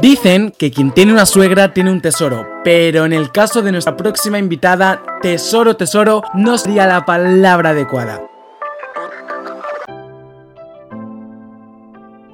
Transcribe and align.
Dicen 0.00 0.52
que 0.56 0.70
quien 0.70 0.92
tiene 0.92 1.12
una 1.12 1.26
suegra 1.26 1.72
tiene 1.72 1.90
un 1.90 2.00
tesoro, 2.00 2.46
pero 2.64 3.04
en 3.04 3.12
el 3.12 3.30
caso 3.30 3.62
de 3.62 3.72
nuestra 3.72 3.96
próxima 3.96 4.38
invitada, 4.38 5.02
tesoro, 5.22 5.76
tesoro 5.76 6.22
no 6.34 6.58
sería 6.58 6.86
la 6.86 7.04
palabra 7.06 7.70
adecuada. 7.70 8.20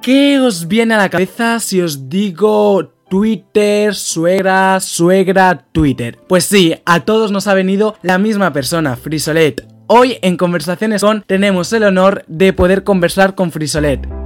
¿Qué 0.01 0.39
os 0.39 0.67
viene 0.67 0.95
a 0.95 0.97
la 0.97 1.09
cabeza 1.09 1.59
si 1.59 1.79
os 1.79 2.09
digo 2.09 2.91
Twitter, 3.07 3.93
suegra, 3.93 4.79
suegra, 4.79 5.65
Twitter? 5.71 6.17
Pues 6.27 6.45
sí, 6.45 6.75
a 6.85 7.01
todos 7.01 7.31
nos 7.31 7.47
ha 7.47 7.53
venido 7.53 7.95
la 8.01 8.17
misma 8.17 8.51
persona, 8.51 8.95
Frisolet. 8.95 9.63
Hoy 9.85 10.17
en 10.23 10.37
Conversaciones 10.37 11.01
con 11.01 11.21
tenemos 11.21 11.71
el 11.73 11.83
honor 11.83 12.23
de 12.27 12.51
poder 12.51 12.83
conversar 12.83 13.35
con 13.35 13.51
Frisolet. 13.51 14.20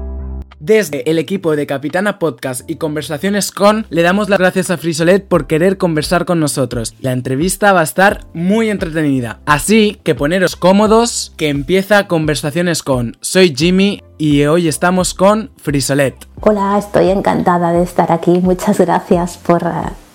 Desde 0.59 1.09
el 1.09 1.19
equipo 1.19 1.55
de 1.55 1.67
Capitana 1.67 2.19
Podcast 2.19 2.69
y 2.69 2.75
Conversaciones 2.75 3.51
con, 3.51 3.85
le 3.89 4.01
damos 4.01 4.29
las 4.29 4.39
gracias 4.39 4.69
a 4.69 4.77
Frisolet 4.77 5.27
por 5.27 5.47
querer 5.47 5.77
conversar 5.77 6.25
con 6.25 6.39
nosotros. 6.39 6.95
La 7.01 7.11
entrevista 7.11 7.73
va 7.73 7.81
a 7.81 7.83
estar 7.83 8.21
muy 8.33 8.69
entretenida. 8.69 9.39
Así 9.45 9.99
que 10.03 10.15
poneros 10.15 10.55
cómodos, 10.55 11.33
que 11.37 11.49
empieza 11.49 12.07
Conversaciones 12.07 12.83
con. 12.83 13.17
Soy 13.21 13.53
Jimmy 13.55 14.01
y 14.17 14.45
hoy 14.45 14.67
estamos 14.67 15.13
con 15.13 15.51
Frisolet. 15.57 16.15
Hola, 16.41 16.77
estoy 16.77 17.09
encantada 17.09 17.73
de 17.73 17.83
estar 17.83 18.11
aquí. 18.11 18.39
Muchas 18.41 18.79
gracias 18.79 19.37
por 19.37 19.63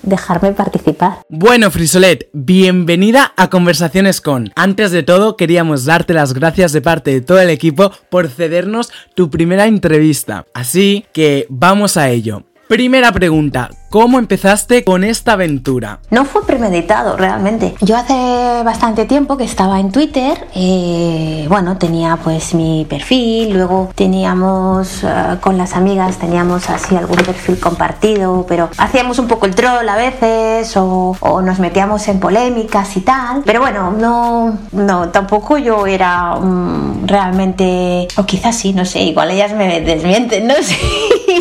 dejarme 0.03 0.53
participar. 0.53 1.19
Bueno, 1.29 1.71
Frisolet, 1.71 2.29
bienvenida 2.33 3.33
a 3.37 3.51
Conversaciones 3.51 4.21
con. 4.21 4.53
Antes 4.57 4.91
de 4.91 5.03
todo, 5.03 5.37
queríamos 5.37 5.85
darte 5.85 6.15
las 6.15 6.33
gracias 6.33 6.73
de 6.73 6.81
parte 6.81 7.11
de 7.11 7.21
todo 7.21 7.41
el 7.41 7.51
equipo 7.51 7.93
por 8.09 8.29
cedernos 8.29 8.91
tu 9.15 9.31
primera 9.31 9.67
entrevista. 9.67 10.47
Así 10.55 11.07
que 11.13 11.47
vamos 11.49 11.97
a 11.97 12.11
ello. 12.11 12.45
Primera 12.69 13.11
pregunta, 13.11 13.71
¿cómo 13.91 14.19
empezaste 14.19 14.85
con 14.85 15.05
esta 15.05 15.33
aventura? 15.33 15.99
No 16.11 16.25
fue 16.25 16.47
premeditado 16.47 17.17
realmente. 17.17 17.75
Yo 17.81 17.97
hace 17.97 18.63
bastante 18.65 19.05
tiempo 19.05 19.37
que 19.37 19.45
estaba 19.45 19.81
en 19.81 19.91
Twitter, 19.91 20.47
eh, 20.55 21.45
bueno, 21.49 21.77
tenía 21.77 22.17
pues 22.17 22.55
mi 22.55 22.87
perfil, 22.89 23.55
luego 23.55 23.91
teníamos 23.95 25.03
eh, 25.03 25.37
con 25.41 25.59
las 25.59 25.75
amigas, 25.75 26.19
teníamos 26.19 26.71
así 26.71 26.97
algún 26.97 27.17
perfil 27.17 27.59
compartido, 27.59 28.47
pero 28.49 28.71
hacíamos 28.79 29.19
un 29.19 29.27
poco 29.27 29.47
el 29.47 29.55
troll 29.55 29.89
a 29.89 29.97
veces 29.97 30.73
o, 30.77 31.17
nos 31.43 31.59
metíamos 31.59 32.07
en 32.09 32.21
polémicas 32.21 32.97
y 32.97 33.01
tal. 33.01 33.43
Pero 33.45 33.61
bueno, 33.61 33.91
no, 33.91 34.57
no, 34.73 35.09
tampoco 35.09 35.59
yo 35.59 35.87
era 35.87 36.37
um, 36.37 37.07
realmente, 37.07 38.07
o 38.17 38.25
quizás 38.25 38.57
sí, 38.57 38.73
no 38.73 38.85
sé, 38.85 39.01
igual 39.01 39.33
ellas 39.33 39.53
me 39.53 39.81
desmienten, 39.81 40.47
no 40.49 40.55
sé 40.55 40.77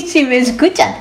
si 0.07 0.23
me 0.23 0.37
escuchan. 0.37 0.95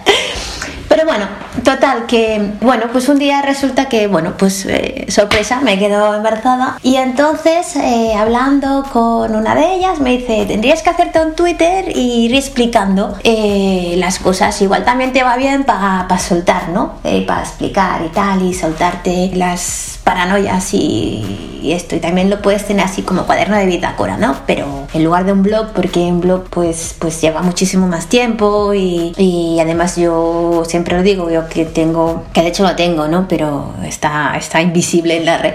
Pero 0.98 1.10
bueno, 1.10 1.26
total, 1.62 2.06
que 2.06 2.54
bueno, 2.60 2.86
pues 2.90 3.08
un 3.08 3.20
día 3.20 3.40
resulta 3.40 3.88
que, 3.88 4.08
bueno, 4.08 4.34
pues 4.36 4.66
eh, 4.66 5.06
sorpresa, 5.08 5.60
me 5.60 5.78
quedo 5.78 6.12
embarazada 6.12 6.76
y 6.82 6.96
entonces 6.96 7.76
eh, 7.76 8.14
hablando 8.16 8.82
con 8.92 9.36
una 9.36 9.54
de 9.54 9.74
ellas 9.74 10.00
me 10.00 10.18
dice, 10.18 10.44
tendrías 10.46 10.82
que 10.82 10.90
hacerte 10.90 11.24
un 11.24 11.36
Twitter 11.36 11.96
y 11.96 12.24
ir 12.24 12.34
explicando 12.34 13.16
eh, 13.22 13.94
las 13.98 14.18
cosas, 14.18 14.60
igual 14.60 14.84
también 14.84 15.12
te 15.12 15.22
va 15.22 15.36
bien 15.36 15.62
para 15.62 16.18
soltar, 16.18 16.70
¿no? 16.70 16.94
para 17.28 17.42
explicar 17.42 18.02
y 18.04 18.08
tal 18.08 18.42
y 18.42 18.52
soltarte 18.52 19.30
las 19.34 20.00
paranoias 20.02 20.74
y, 20.74 21.57
y 21.60 21.72
esto 21.72 21.96
y 21.96 22.00
también 22.00 22.30
lo 22.30 22.42
puedes 22.42 22.66
tener 22.66 22.84
así 22.84 23.02
como 23.02 23.24
cuaderno 23.26 23.56
de 23.56 23.66
bitácora, 23.66 24.16
¿no? 24.16 24.36
Pero 24.46 24.86
en 24.92 25.04
lugar 25.04 25.24
de 25.24 25.32
un 25.32 25.42
blog, 25.42 25.72
porque 25.74 26.00
un 26.00 26.20
blog 26.20 26.44
pues, 26.50 26.94
pues 26.98 27.20
lleva 27.20 27.42
muchísimo 27.42 27.86
más 27.86 28.08
tiempo 28.08 28.74
y, 28.74 29.12
y 29.16 29.58
además 29.60 29.96
yo 29.96 30.62
siempre 30.66 30.96
lo 30.96 31.02
digo, 31.02 31.30
yo 31.30 31.48
que 31.48 31.64
tengo, 31.64 32.24
que 32.32 32.42
de 32.42 32.48
hecho 32.48 32.62
lo 32.62 32.76
tengo, 32.76 33.08
¿no? 33.08 33.26
Pero 33.28 33.74
está, 33.84 34.34
está 34.36 34.60
invisible 34.60 35.16
en 35.16 35.26
la 35.26 35.38
red. 35.38 35.54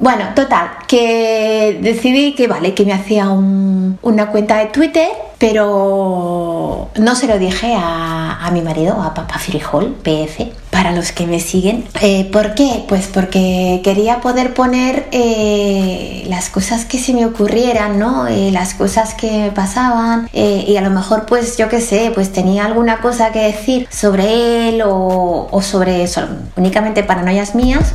Bueno, 0.00 0.24
total, 0.34 0.70
que 0.88 1.78
decidí 1.80 2.34
que 2.34 2.48
vale, 2.48 2.74
que 2.74 2.84
me 2.84 2.92
hacía 2.92 3.28
un- 3.30 3.96
una 4.02 4.26
cuenta 4.30 4.58
de 4.58 4.66
Twitter, 4.66 5.08
pero 5.38 6.88
no 6.98 7.14
se 7.14 7.26
lo 7.28 7.38
dije 7.38 7.74
a, 7.78 8.44
a 8.44 8.50
mi 8.50 8.60
marido, 8.60 9.00
a 9.00 9.14
Papá 9.14 9.38
Frijol, 9.38 9.94
PF, 10.02 10.52
para 10.70 10.90
los 10.92 11.12
que 11.12 11.26
me 11.28 11.38
siguen. 11.38 11.84
Eh, 12.02 12.28
¿Por 12.32 12.54
qué? 12.54 12.84
Pues 12.88 13.06
porque 13.06 13.80
quería 13.84 14.20
poder 14.20 14.52
poner 14.52 15.06
eh, 15.12 16.24
las 16.28 16.50
cosas 16.50 16.84
que 16.84 16.98
se 16.98 17.14
me 17.14 17.24
ocurrieran, 17.24 17.98
¿no? 17.98 18.26
Eh, 18.26 18.50
las 18.52 18.74
cosas 18.74 19.14
que 19.14 19.30
me 19.30 19.50
pasaban 19.52 20.28
eh, 20.32 20.64
y 20.66 20.76
a 20.76 20.80
lo 20.80 20.90
mejor, 20.90 21.24
pues 21.26 21.56
yo 21.56 21.68
qué 21.68 21.80
sé, 21.80 22.10
pues 22.14 22.32
tenía 22.32 22.64
alguna 22.66 22.98
cosa 23.00 23.30
que 23.30 23.40
decir 23.40 23.86
sobre 23.90 24.68
él 24.70 24.82
o, 24.84 25.46
o 25.50 25.62
sobre 25.62 26.06
so- 26.08 26.26
únicamente 26.56 27.04
paranoias 27.04 27.54
mías. 27.54 27.94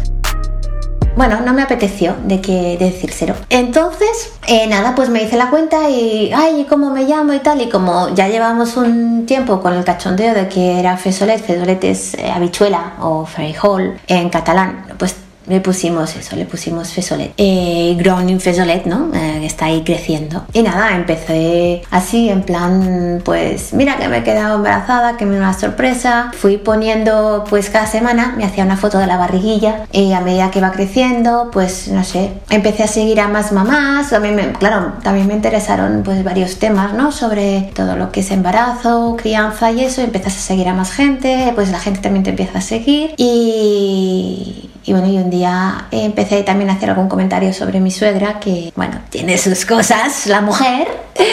Bueno, 1.19 1.41
no 1.41 1.51
me 1.51 1.63
apeteció 1.63 2.15
de 2.23 2.39
que 2.39 2.77
de 2.77 2.91
decírselo. 2.91 3.35
Entonces, 3.49 4.31
eh, 4.47 4.67
nada, 4.67 4.95
pues 4.95 5.09
me 5.09 5.21
hice 5.21 5.35
la 5.35 5.49
cuenta 5.49 5.89
y, 5.89 6.31
ay, 6.33 6.65
¿cómo 6.69 6.91
me 6.91 7.03
llamo 7.03 7.33
y 7.33 7.39
tal? 7.39 7.59
Y 7.59 7.67
como 7.67 8.07
ya 8.15 8.29
llevamos 8.29 8.77
un 8.77 9.25
tiempo 9.25 9.59
con 9.59 9.73
el 9.73 9.83
cachondeo 9.83 10.33
de 10.33 10.47
que 10.47 10.79
era 10.79 10.95
Fesolet, 10.95 11.43
Fesolet 11.45 11.83
es 11.83 12.13
eh, 12.13 12.31
habichuela 12.31 12.93
o 13.01 13.25
frijol 13.25 13.99
en 14.07 14.29
catalán, 14.29 14.85
pues 14.97 15.13
le 15.49 15.59
pusimos 15.61 16.15
eso, 16.15 16.35
le 16.35 16.45
pusimos 16.45 16.89
Fesolet. 16.93 17.33
Eh, 17.37 17.95
growing 17.97 18.39
Fesolet, 18.39 18.85
¿no? 18.85 19.11
Eh, 19.13 19.45
está 19.45 19.65
ahí 19.65 19.83
creciendo. 19.83 20.45
Y 20.53 20.61
nada, 20.61 20.95
empecé 20.95 21.81
así, 21.89 22.29
en 22.29 22.43
plan, 22.43 23.21
pues 23.25 23.73
mira 23.73 23.97
que 23.97 24.07
me 24.07 24.19
he 24.19 24.23
quedado 24.23 24.57
embarazada, 24.57 25.17
que 25.17 25.25
me 25.25 25.35
da 25.35 25.41
una 25.41 25.53
sorpresa. 25.53 26.31
Fui 26.37 26.57
poniendo, 26.57 27.43
pues 27.49 27.69
cada 27.69 27.87
semana 27.87 28.35
me 28.37 28.45
hacía 28.45 28.63
una 28.63 28.77
foto 28.77 28.99
de 28.99 29.07
la 29.07 29.17
barriguilla 29.17 29.85
y 29.91 30.13
a 30.13 30.21
medida 30.21 30.51
que 30.51 30.59
iba 30.59 30.71
creciendo, 30.71 31.49
pues 31.51 31.87
no 31.87 32.03
sé, 32.03 32.31
empecé 32.49 32.83
a 32.83 32.87
seguir 32.87 33.19
a 33.19 33.27
más 33.27 33.51
mamás. 33.51 34.11
También 34.11 34.35
me, 34.35 34.51
claro, 34.53 34.93
también 35.03 35.27
me 35.27 35.33
interesaron 35.33 36.03
pues 36.03 36.23
varios 36.23 36.59
temas, 36.59 36.93
¿no? 36.93 37.11
Sobre 37.11 37.71
todo 37.73 37.95
lo 37.95 38.11
que 38.11 38.19
es 38.19 38.29
embarazo, 38.29 39.15
crianza 39.19 39.71
y 39.71 39.83
eso. 39.83 40.01
Empiezas 40.01 40.37
a 40.37 40.39
seguir 40.39 40.67
a 40.67 40.73
más 40.73 40.91
gente, 40.91 41.51
pues 41.55 41.71
la 41.71 41.79
gente 41.79 42.01
también 42.01 42.23
te 42.23 42.29
empieza 42.29 42.59
a 42.59 42.61
seguir 42.61 43.15
y 43.17 44.68
y 44.89 44.91
bueno, 44.91 45.07
y 45.07 45.17
un 45.17 45.29
día 45.29 45.85
empecé 45.91 46.41
también 46.41 46.71
a 46.71 46.73
hacer 46.73 46.89
algún 46.89 47.07
comentario 47.07 47.53
sobre 47.53 47.79
mi 47.79 47.91
suegra, 47.91 48.39
que 48.39 48.73
bueno, 48.75 48.99
tiene 49.11 49.37
sus 49.37 49.63
cosas, 49.63 50.25
la 50.25 50.41
mujer. 50.41 50.87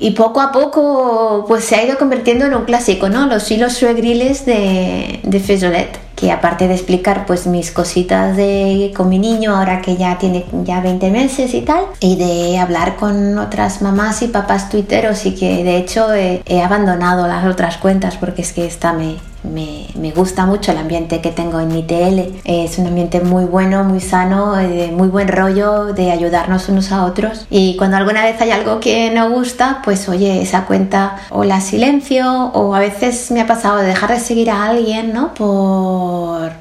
Y 0.00 0.12
poco 0.12 0.40
a 0.40 0.52
poco 0.52 1.44
pues 1.48 1.64
se 1.64 1.74
ha 1.74 1.84
ido 1.84 1.98
convirtiendo 1.98 2.46
en 2.46 2.54
un 2.54 2.64
clásico, 2.66 3.08
¿no? 3.08 3.26
Los 3.26 3.50
hilos 3.50 3.72
suegriles 3.72 4.46
de, 4.46 5.18
de 5.24 5.40
que 6.18 6.32
aparte 6.32 6.66
de 6.66 6.74
explicar 6.74 7.26
pues 7.26 7.46
mis 7.46 7.70
cositas 7.70 8.36
de, 8.36 8.92
con 8.96 9.08
mi 9.08 9.20
niño 9.20 9.54
ahora 9.54 9.80
que 9.80 9.96
ya 9.96 10.18
tiene 10.18 10.44
ya 10.64 10.80
20 10.80 11.10
meses 11.10 11.54
y 11.54 11.60
tal, 11.60 11.84
y 12.00 12.16
de 12.16 12.58
hablar 12.58 12.96
con 12.96 13.38
otras 13.38 13.82
mamás 13.82 14.22
y 14.22 14.28
papás 14.28 14.68
tuiteros 14.68 15.26
y 15.26 15.36
que 15.36 15.62
de 15.62 15.76
hecho 15.76 16.12
he, 16.12 16.42
he 16.46 16.60
abandonado 16.60 17.28
las 17.28 17.46
otras 17.46 17.76
cuentas 17.76 18.16
porque 18.16 18.42
es 18.42 18.52
que 18.52 18.66
esta 18.66 18.92
me, 18.92 19.16
me, 19.44 19.86
me, 19.94 20.10
gusta 20.10 20.46
mucho 20.46 20.72
el 20.72 20.78
ambiente 20.78 21.20
que 21.20 21.30
tengo 21.30 21.60
en 21.60 21.68
mi 21.68 21.82
TL. 21.82 22.40
Es 22.44 22.78
un 22.78 22.86
ambiente 22.86 23.20
muy 23.20 23.44
bueno, 23.44 23.84
muy 23.84 24.00
sano, 24.00 24.54
de 24.54 24.90
muy 24.90 25.08
buen 25.08 25.28
rollo, 25.28 25.86
de 25.86 26.10
ayudarnos 26.10 26.68
unos 26.68 26.92
a 26.92 27.04
otros. 27.04 27.46
Y 27.50 27.76
cuando 27.76 27.96
alguna 27.96 28.24
vez 28.24 28.40
hay 28.40 28.50
algo 28.50 28.80
que 28.80 29.10
no 29.10 29.30
gusta, 29.30 29.80
pues 29.84 30.08
oye, 30.08 30.42
esa 30.42 30.64
cuenta 30.64 31.16
o 31.30 31.44
la 31.44 31.60
silencio 31.60 32.46
o 32.52 32.74
a 32.74 32.80
veces 32.80 33.30
me 33.30 33.40
ha 33.40 33.46
pasado 33.46 33.78
de 33.78 33.86
dejar 33.86 34.10
de 34.10 34.20
seguir 34.20 34.50
a 34.50 34.64
alguien, 34.64 35.12
¿no? 35.12 35.34
Por, 35.34 36.07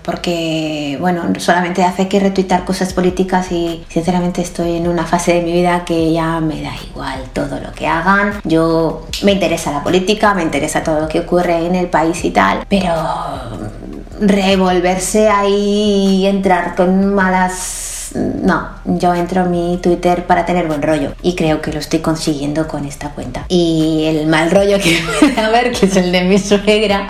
porque, 0.03 0.97
bueno, 0.99 1.23
solamente 1.39 1.83
hace 1.83 2.07
que 2.07 2.19
retuitar 2.19 2.65
cosas 2.65 2.93
políticas 2.93 3.51
y 3.51 3.83
sinceramente 3.89 4.41
estoy 4.41 4.77
en 4.77 4.87
una 4.87 5.05
fase 5.05 5.33
de 5.33 5.41
mi 5.41 5.51
vida 5.51 5.83
que 5.85 6.11
ya 6.11 6.39
me 6.39 6.61
da 6.61 6.73
igual 6.89 7.23
todo 7.33 7.59
lo 7.59 7.71
que 7.73 7.87
hagan. 7.87 8.41
Yo 8.43 9.07
me 9.23 9.33
interesa 9.33 9.71
la 9.71 9.83
política, 9.83 10.33
me 10.33 10.43
interesa 10.43 10.83
todo 10.83 11.01
lo 11.01 11.07
que 11.07 11.19
ocurre 11.21 11.65
en 11.65 11.75
el 11.75 11.87
país 11.87 12.23
y 12.25 12.31
tal, 12.31 12.65
pero 12.69 12.93
revolverse 14.19 15.29
ahí 15.29 16.21
y 16.21 16.25
entrar 16.25 16.75
con 16.75 17.13
malas 17.13 17.95
no, 18.15 18.69
yo 18.85 19.13
entro 19.13 19.41
a 19.41 19.45
mi 19.45 19.79
Twitter 19.81 20.25
para 20.25 20.45
tener 20.45 20.67
buen 20.67 20.81
rollo 20.81 21.13
y 21.21 21.35
creo 21.35 21.61
que 21.61 21.71
lo 21.71 21.79
estoy 21.79 21.99
consiguiendo 21.99 22.67
con 22.67 22.85
esta 22.85 23.09
cuenta. 23.09 23.45
Y 23.49 24.05
el 24.05 24.27
mal 24.27 24.51
rollo 24.51 24.79
que 24.79 24.99
puede 25.19 25.39
haber, 25.39 25.71
que 25.71 25.85
es 25.85 25.95
el 25.95 26.11
de 26.11 26.23
mi 26.23 26.39
suegra. 26.39 27.07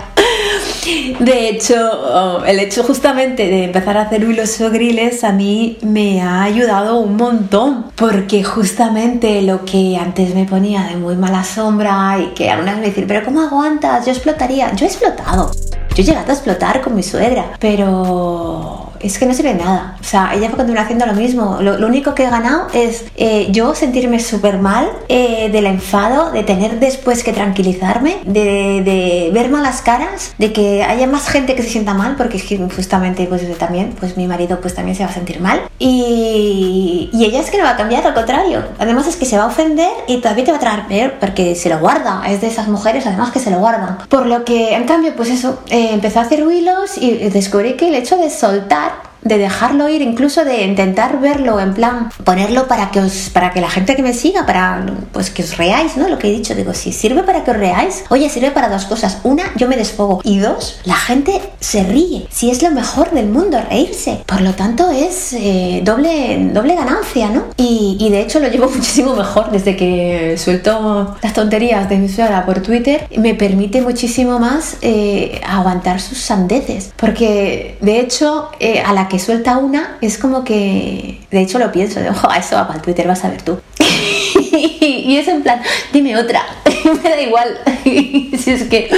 De 1.18 1.48
hecho, 1.48 1.76
oh, 1.76 2.44
el 2.44 2.60
hecho 2.60 2.82
justamente 2.82 3.46
de 3.46 3.64
empezar 3.64 3.96
a 3.96 4.02
hacer 4.02 4.22
hilos 4.22 4.50
sogriles 4.50 5.24
a 5.24 5.32
mí 5.32 5.78
me 5.82 6.22
ha 6.22 6.42
ayudado 6.42 6.98
un 6.98 7.16
montón, 7.16 7.86
porque 7.94 8.42
justamente 8.44 9.42
lo 9.42 9.64
que 9.64 9.96
antes 9.96 10.34
me 10.34 10.44
ponía 10.44 10.84
de 10.84 10.96
muy 10.96 11.16
mala 11.16 11.44
sombra 11.44 12.18
y 12.18 12.34
que 12.34 12.50
algunas 12.50 12.78
me 12.78 12.86
dicen, 12.86 13.06
pero 13.06 13.24
¿cómo 13.24 13.42
aguantas? 13.42 14.06
Yo 14.06 14.12
explotaría. 14.12 14.72
Yo 14.74 14.86
he 14.86 14.88
explotado. 14.88 15.50
Yo 15.94 16.02
he 16.02 16.06
llegado 16.06 16.30
a 16.30 16.34
explotar 16.34 16.80
con 16.80 16.94
mi 16.94 17.02
suegra, 17.02 17.52
pero 17.58 18.87
es 19.00 19.18
que 19.18 19.26
no 19.26 19.34
sirve 19.34 19.54
nada. 19.54 19.96
O 20.00 20.04
sea, 20.04 20.34
ella 20.34 20.48
va 20.48 20.54
a 20.54 20.56
continuar 20.56 20.84
haciendo 20.84 21.06
lo 21.06 21.14
mismo. 21.14 21.58
Lo, 21.60 21.86
único 21.86 22.14
que 22.14 22.24
he 22.24 22.30
ganado 22.30 22.66
es 22.72 23.04
eh, 23.16 23.48
yo 23.50 23.74
sentirme 23.74 24.20
súper 24.20 24.58
mal 24.58 24.90
eh, 25.08 25.48
del 25.50 25.66
enfado, 25.66 26.30
de 26.32 26.42
tener 26.42 26.80
después 26.80 27.24
que 27.24 27.32
tranquilizarme, 27.32 28.18
de, 28.24 29.30
ver 29.32 29.48
malas 29.50 29.82
caras, 29.82 30.34
de 30.38 30.52
que 30.52 30.82
haya 30.82 31.06
más 31.06 31.28
gente 31.28 31.54
que 31.54 31.62
se 31.62 31.70
sienta 31.70 31.94
mal, 31.94 32.16
porque 32.16 32.38
justamente 32.74 33.26
pues 33.26 33.58
también, 33.58 33.94
pues 33.98 34.16
mi 34.16 34.26
marido 34.26 34.60
pues 34.60 34.74
también 34.74 34.96
se 34.96 35.04
va 35.04 35.10
a 35.10 35.14
sentir 35.14 35.40
mal. 35.40 35.60
Y, 35.78 37.10
y 37.12 37.24
ella 37.24 37.40
es 37.40 37.50
que 37.50 37.58
no 37.58 37.64
va 37.64 37.70
a 37.70 37.76
cambiar, 37.76 38.06
al 38.06 38.14
contrario. 38.14 38.64
Además 38.78 39.06
es 39.06 39.16
que 39.16 39.24
se 39.24 39.36
va 39.36 39.44
a 39.44 39.46
ofender 39.46 39.90
y 40.06 40.18
todavía 40.18 40.44
te 40.44 40.50
va 40.50 40.58
a 40.58 40.60
traer 40.60 40.86
peor, 40.86 41.14
porque 41.20 41.54
se 41.54 41.68
lo 41.68 41.78
guarda. 41.78 42.22
Es 42.28 42.40
de 42.40 42.48
esas 42.48 42.68
mujeres 42.68 43.06
además 43.06 43.30
que 43.30 43.38
se 43.38 43.50
lo 43.50 43.58
guardan. 43.58 43.98
Por 44.08 44.26
lo 44.26 44.44
que, 44.44 44.74
en 44.74 44.84
cambio, 44.84 45.14
pues 45.16 45.30
eso, 45.30 45.60
eh, 45.70 45.90
empezó 45.92 46.20
a 46.20 46.22
hacer 46.22 46.40
hilos 46.40 46.98
y 46.98 47.28
descubrí 47.30 47.74
que 47.74 47.88
el 47.88 47.94
hecho 47.94 48.16
de 48.16 48.30
soltar 48.30 48.87
de 49.22 49.38
dejarlo 49.38 49.88
ir, 49.88 50.02
incluso 50.02 50.44
de 50.44 50.62
intentar 50.62 51.20
verlo 51.20 51.60
en 51.60 51.74
plan, 51.74 52.10
ponerlo 52.24 52.68
para 52.68 52.90
que 52.90 53.00
os, 53.00 53.30
para 53.30 53.50
que 53.52 53.60
la 53.60 53.70
gente 53.70 53.96
que 53.96 54.02
me 54.02 54.12
siga, 54.12 54.46
para 54.46 54.84
pues 55.12 55.30
que 55.30 55.42
os 55.42 55.56
reáis, 55.56 55.96
¿no? 55.96 56.08
Lo 56.08 56.18
que 56.18 56.28
he 56.28 56.32
dicho, 56.32 56.54
digo, 56.54 56.74
si 56.74 56.92
sirve 56.92 57.22
para 57.22 57.44
que 57.44 57.50
os 57.50 57.56
reáis, 57.56 58.04
oye, 58.10 58.28
sirve 58.28 58.50
para 58.50 58.68
dos 58.68 58.84
cosas. 58.86 59.18
Una, 59.24 59.44
yo 59.56 59.68
me 59.68 59.76
desfogo. 59.76 60.20
Y 60.24 60.38
dos, 60.38 60.80
la 60.84 60.94
gente 60.94 61.40
se 61.60 61.82
ríe. 61.84 62.26
Si 62.30 62.50
es 62.50 62.62
lo 62.62 62.70
mejor 62.70 63.10
del 63.10 63.26
mundo, 63.26 63.58
reírse. 63.68 64.22
Por 64.26 64.40
lo 64.40 64.54
tanto, 64.54 64.90
es 64.90 65.32
eh, 65.32 65.80
doble, 65.84 66.50
doble 66.52 66.74
ganancia, 66.74 67.28
¿no? 67.30 67.44
Y, 67.56 67.96
y, 68.00 68.10
de 68.10 68.20
hecho 68.20 68.40
lo 68.40 68.48
llevo 68.48 68.68
muchísimo 68.74 69.14
mejor 69.14 69.50
desde 69.50 69.76
que 69.76 70.36
suelto 70.38 71.16
las 71.22 71.32
tonterías 71.32 71.88
de 71.88 71.98
mi 71.98 72.08
suegra 72.08 72.44
por 72.46 72.60
Twitter. 72.60 73.08
Me 73.16 73.34
permite 73.34 73.80
muchísimo 73.80 74.38
más 74.38 74.76
eh, 74.82 75.40
aguantar 75.46 76.00
sus 76.00 76.18
sandeces. 76.18 76.92
Porque 76.96 77.78
de 77.80 78.00
hecho, 78.00 78.50
eh, 78.60 78.82
a 78.84 78.92
la 78.92 79.07
que 79.08 79.18
suelta 79.18 79.58
una, 79.58 79.98
es 80.00 80.18
como 80.18 80.44
que, 80.44 81.20
de 81.30 81.40
hecho 81.40 81.58
lo 81.58 81.72
pienso, 81.72 82.00
de, 82.00 82.10
oh, 82.10 82.32
eso 82.38 82.56
va 82.56 82.66
para 82.66 82.78
el 82.78 82.82
Twitter, 82.82 83.06
vas 83.06 83.24
a 83.24 83.30
ver 83.30 83.42
tú. 83.42 83.58
y 84.80 85.16
es 85.16 85.28
en 85.28 85.42
plan, 85.42 85.60
dime 85.92 86.16
otra, 86.16 86.42
me 87.02 87.10
da 87.10 87.20
igual, 87.20 87.58
si 87.84 88.50
es 88.50 88.64
que, 88.64 88.90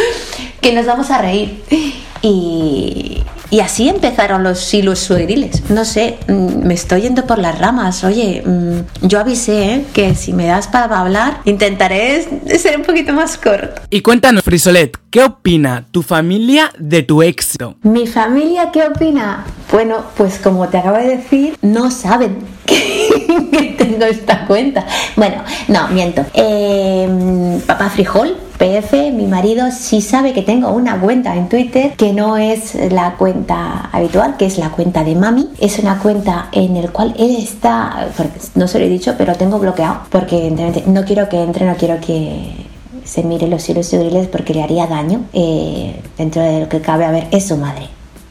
que 0.60 0.72
nos 0.72 0.86
vamos 0.86 1.10
a 1.10 1.18
reír. 1.18 1.62
Y, 2.22 3.09
y 3.50 3.60
así 3.60 3.88
empezaron 3.88 4.44
los 4.44 4.72
hilos 4.72 5.00
suegriles. 5.00 5.68
No 5.70 5.84
sé, 5.84 6.18
mm, 6.28 6.66
me 6.66 6.74
estoy 6.74 7.02
yendo 7.02 7.26
por 7.26 7.38
las 7.38 7.58
ramas. 7.58 8.04
Oye, 8.04 8.42
mm, 8.44 9.06
yo 9.06 9.18
avisé 9.20 9.74
¿eh? 9.74 9.84
que 9.92 10.14
si 10.14 10.32
me 10.32 10.46
das 10.46 10.68
para 10.68 11.00
hablar, 11.00 11.40
intentaré 11.44 12.26
ser 12.58 12.76
un 12.76 12.84
poquito 12.84 13.12
más 13.12 13.36
corto. 13.36 13.82
Y 13.90 14.02
cuéntanos, 14.02 14.44
Frisolet, 14.44 14.96
¿qué 15.10 15.24
opina 15.24 15.86
tu 15.90 16.02
familia 16.02 16.72
de 16.78 17.02
tu 17.02 17.22
éxito? 17.22 17.76
¿Mi 17.82 18.06
familia 18.06 18.70
qué 18.72 18.84
opina? 18.86 19.44
Bueno, 19.72 20.04
pues 20.16 20.38
como 20.38 20.68
te 20.68 20.78
acabo 20.78 20.96
de 20.98 21.16
decir, 21.16 21.56
no 21.62 21.90
saben 21.90 22.38
que 23.52 23.74
tengo 23.76 24.04
esta 24.04 24.46
cuenta. 24.46 24.86
Bueno, 25.16 25.42
no, 25.68 25.88
miento. 25.88 26.24
Eh, 26.34 27.60
papá 27.66 27.90
Frijol 27.90 28.36
PF, 28.58 29.10
mi 29.12 29.26
marido 29.26 29.70
sí 29.72 30.02
sabe 30.02 30.34
que 30.34 30.42
tengo 30.42 30.68
una 30.70 31.00
cuenta 31.00 31.34
en 31.34 31.48
Twitter 31.48 31.92
que 31.92 32.12
no 32.12 32.36
es 32.36 32.74
la 32.92 33.14
cuenta 33.16 33.88
habitual, 33.90 34.36
que 34.36 34.46
es 34.46 34.58
la 34.58 34.70
cuenta 34.70 35.02
de 35.02 35.14
mami. 35.14 35.48
Es 35.58 35.78
una 35.78 35.98
cuenta 35.98 36.48
en 36.52 36.76
el 36.76 36.90
cual 36.90 37.14
él 37.18 37.36
está, 37.36 38.08
no 38.54 38.68
se 38.68 38.78
lo 38.78 38.84
he 38.84 38.88
dicho, 38.88 39.14
pero 39.16 39.34
tengo 39.34 39.58
bloqueado 39.58 40.02
porque 40.10 40.50
no 40.86 41.04
quiero 41.04 41.28
que 41.28 41.42
entre, 41.42 41.64
no 41.64 41.74
quiero 41.76 42.00
que 42.00 42.66
se 43.04 43.22
mire 43.22 43.48
los 43.48 43.66
hilos 43.68 43.90
griles 43.90 44.28
porque 44.28 44.52
le 44.52 44.62
haría 44.62 44.86
daño. 44.86 45.22
Eh, 45.32 45.98
dentro 46.18 46.42
de 46.42 46.60
lo 46.60 46.68
que 46.68 46.80
cabe, 46.80 47.06
a 47.06 47.10
ver, 47.10 47.28
es 47.30 47.48
su 47.48 47.56
madre. 47.56 47.88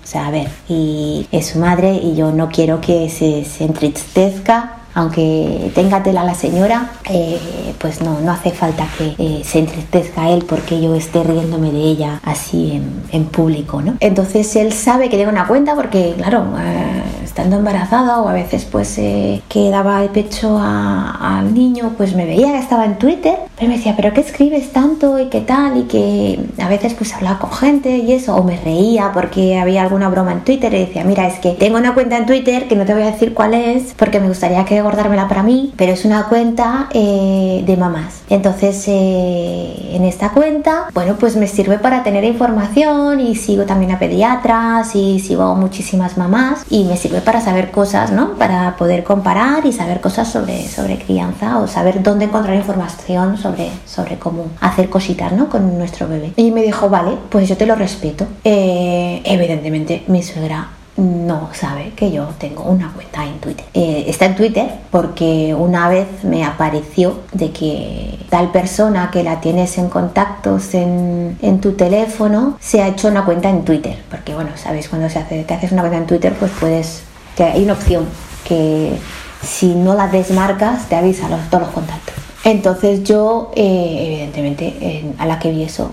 Sea, 0.10 0.26
a 0.26 0.32
ver, 0.32 0.48
y 0.68 1.28
es 1.32 1.50
su 1.50 1.60
madre 1.60 1.94
y 1.94 2.16
yo 2.16 2.32
no 2.32 2.50
quiero 2.50 2.82
que 2.82 3.08
se, 3.10 3.46
entristezca 3.64 4.78
aunque 4.96 5.72
tenga 5.76 6.02
tela 6.02 6.24
la 6.24 6.34
señora, 6.34 6.90
eh, 7.12 7.40
pues 7.78 8.02
no, 8.02 8.20
no 8.20 8.32
hace 8.32 8.50
falta 8.50 8.88
que 8.98 9.14
eh, 9.20 9.44
se 9.46 9.60
entristezca 9.60 10.32
él 10.32 10.46
porque 10.50 10.82
yo 10.82 10.96
esté 10.96 11.24
riéndome 11.24 11.72
de 11.72 11.82
ella 11.82 12.20
así 12.24 12.82
en, 13.12 13.26
público, 13.26 13.84
¿no? 13.84 13.98
Entonces 14.00 14.56
él 14.56 14.74
sabe 14.74 15.10
que 15.10 15.18
tengo 15.18 15.30
una 15.30 15.48
cuenta 15.48 15.76
porque, 15.76 16.16
claro, 16.18 16.56
eh, 16.60 17.19
estando 17.30 17.58
embarazada 17.58 18.22
o 18.22 18.28
a 18.28 18.34
veces 18.34 18.66
pues 18.66 18.96
que 18.96 19.70
daba 19.70 20.04
el 20.04 20.10
pecho 20.10 20.60
al 20.60 21.54
niño, 21.54 21.94
pues 21.96 22.16
me 22.16 22.26
veía 22.26 22.52
que 22.52 22.60
estaba 22.60 22.86
en 22.86 22.98
Twitter, 22.98 23.36
pero 23.56 23.70
me 23.70 23.78
decía, 23.78 23.94
pero 23.96 24.14
¿qué 24.14 24.22
escribes 24.22 24.72
tanto 24.72 25.20
y 25.20 25.26
qué 25.30 25.42
tal? 25.42 25.78
Y 25.78 25.84
que 25.84 26.40
a 26.62 26.68
veces 26.68 26.94
pues 26.96 27.14
hablaba 27.14 27.40
con 27.40 27.52
gente 27.52 27.98
y 27.98 28.12
eso, 28.14 28.36
o 28.36 28.44
me 28.44 28.58
reía 28.58 29.12
porque 29.14 29.60
había 29.60 29.84
alguna 29.84 30.10
broma 30.10 30.32
en 30.32 30.44
Twitter 30.44 30.74
y 30.74 30.80
decía, 30.86 31.04
mira, 31.04 31.28
es 31.28 31.40
que 31.40 31.52
tengo 31.52 31.78
una 31.78 31.94
cuenta 31.94 32.18
en 32.18 32.26
Twitter 32.26 32.68
que 32.68 32.76
no 32.76 32.86
te 32.86 32.94
voy 32.94 33.04
a 33.04 33.12
decir 33.12 33.34
cuál 33.34 33.54
es 33.54 33.94
porque 33.96 34.20
me 34.20 34.28
gustaría 34.28 34.66
que 34.66 34.82
guardármela 34.82 35.28
para 35.28 35.44
mí, 35.44 35.74
pero 35.78 35.94
es 35.94 36.06
una 36.06 36.26
cuenta 36.28 36.90
eh, 36.94 37.64
de 37.66 37.78
mamás. 37.78 38.22
Entonces, 38.30 38.84
eh, 38.88 39.92
en 39.94 40.04
esta 40.06 40.30
cuenta, 40.30 40.88
bueno, 40.94 41.16
pues 41.20 41.36
me 41.36 41.48
sirve 41.48 41.78
para 41.78 42.04
tener 42.04 42.24
información 42.24 43.20
y 43.20 43.36
sigo 43.36 43.64
también 43.64 43.92
a 43.92 44.00
pediatras 44.00 44.96
y 44.96 45.20
sigo 45.20 45.44
a 45.44 45.56
muchísimas 45.56 46.18
mamás 46.18 46.66
y 46.70 46.84
me 46.86 46.98
sirve 46.98 47.19
para 47.24 47.42
saber 47.42 47.72
cosas, 47.72 48.12
¿no? 48.12 48.34
Para 48.34 48.76
poder 48.76 49.04
comparar 49.04 49.66
y 49.66 49.74
saber 49.74 50.02
cosas 50.02 50.28
sobre, 50.28 50.68
sobre 50.68 50.98
crianza 50.98 51.60
o 51.60 51.68
saber 51.68 52.04
dónde 52.04 52.26
encontrar 52.26 52.56
información 52.56 53.38
sobre, 53.38 53.70
sobre 53.86 54.18
cómo 54.18 54.48
hacer 54.62 54.90
cositas, 54.90 55.32
¿no? 55.32 55.50
Con 55.50 55.78
nuestro 55.78 56.08
bebé. 56.08 56.34
Y 56.36 56.52
me 56.52 56.62
dijo, 56.62 56.90
vale, 56.90 57.18
pues 57.30 57.48
yo 57.48 57.58
te 57.58 57.66
lo 57.66 57.76
respeto. 57.76 58.26
Eh, 58.44 59.22
evidentemente, 59.26 60.04
mi 60.08 60.24
suegra 60.24 60.70
no 61.00 61.50
sabe 61.54 61.92
que 61.96 62.12
yo 62.12 62.28
tengo 62.38 62.64
una 62.64 62.92
cuenta 62.92 63.26
en 63.26 63.40
Twitter. 63.40 63.66
Eh, 63.74 64.06
está 64.08 64.26
en 64.26 64.36
Twitter 64.36 64.70
porque 64.92 65.56
una 65.58 65.90
vez 65.90 66.08
me 66.24 66.44
apareció 66.44 67.20
de 67.32 67.52
que 67.52 68.20
tal 68.30 68.52
persona 68.52 69.10
que 69.12 69.24
la 69.24 69.40
tienes 69.40 69.78
en 69.78 69.90
contactos 69.90 70.74
en, 70.74 71.38
tu 71.62 71.74
teléfono 71.74 72.58
se 72.60 72.82
ha 72.82 72.88
hecho 72.88 73.08
una 73.08 73.26
cuenta 73.26 73.50
en 73.50 73.64
Twitter. 73.64 73.98
Porque 74.10 74.34
bueno, 74.34 74.52
sabes, 74.56 74.88
cuando 74.88 75.10
se 75.10 75.20
hace, 75.20 75.44
te 75.44 75.54
haces 75.54 75.72
una 75.72 75.82
cuenta 75.82 75.98
en 75.98 76.08
Twitter, 76.08 76.34
pues 76.40 76.52
puedes, 76.60 77.04
que 77.36 77.44
hay 77.44 77.64
una 77.64 77.74
opción 77.74 78.06
que 78.44 78.94
si 79.42 79.76
no 79.76 79.96
la 79.96 80.08
desmarcas 80.08 80.88
te 80.90 80.96
avisa 80.96 81.28
todos 81.50 81.64
los 81.64 81.72
contactos. 81.72 82.16
Entonces 82.44 83.04
yo, 83.04 83.52
eh, 83.56 84.06
evidentemente, 84.08 85.14
a 85.18 85.26
la 85.26 85.40
que 85.40 85.52
vi 85.52 85.64
eso, 85.64 85.92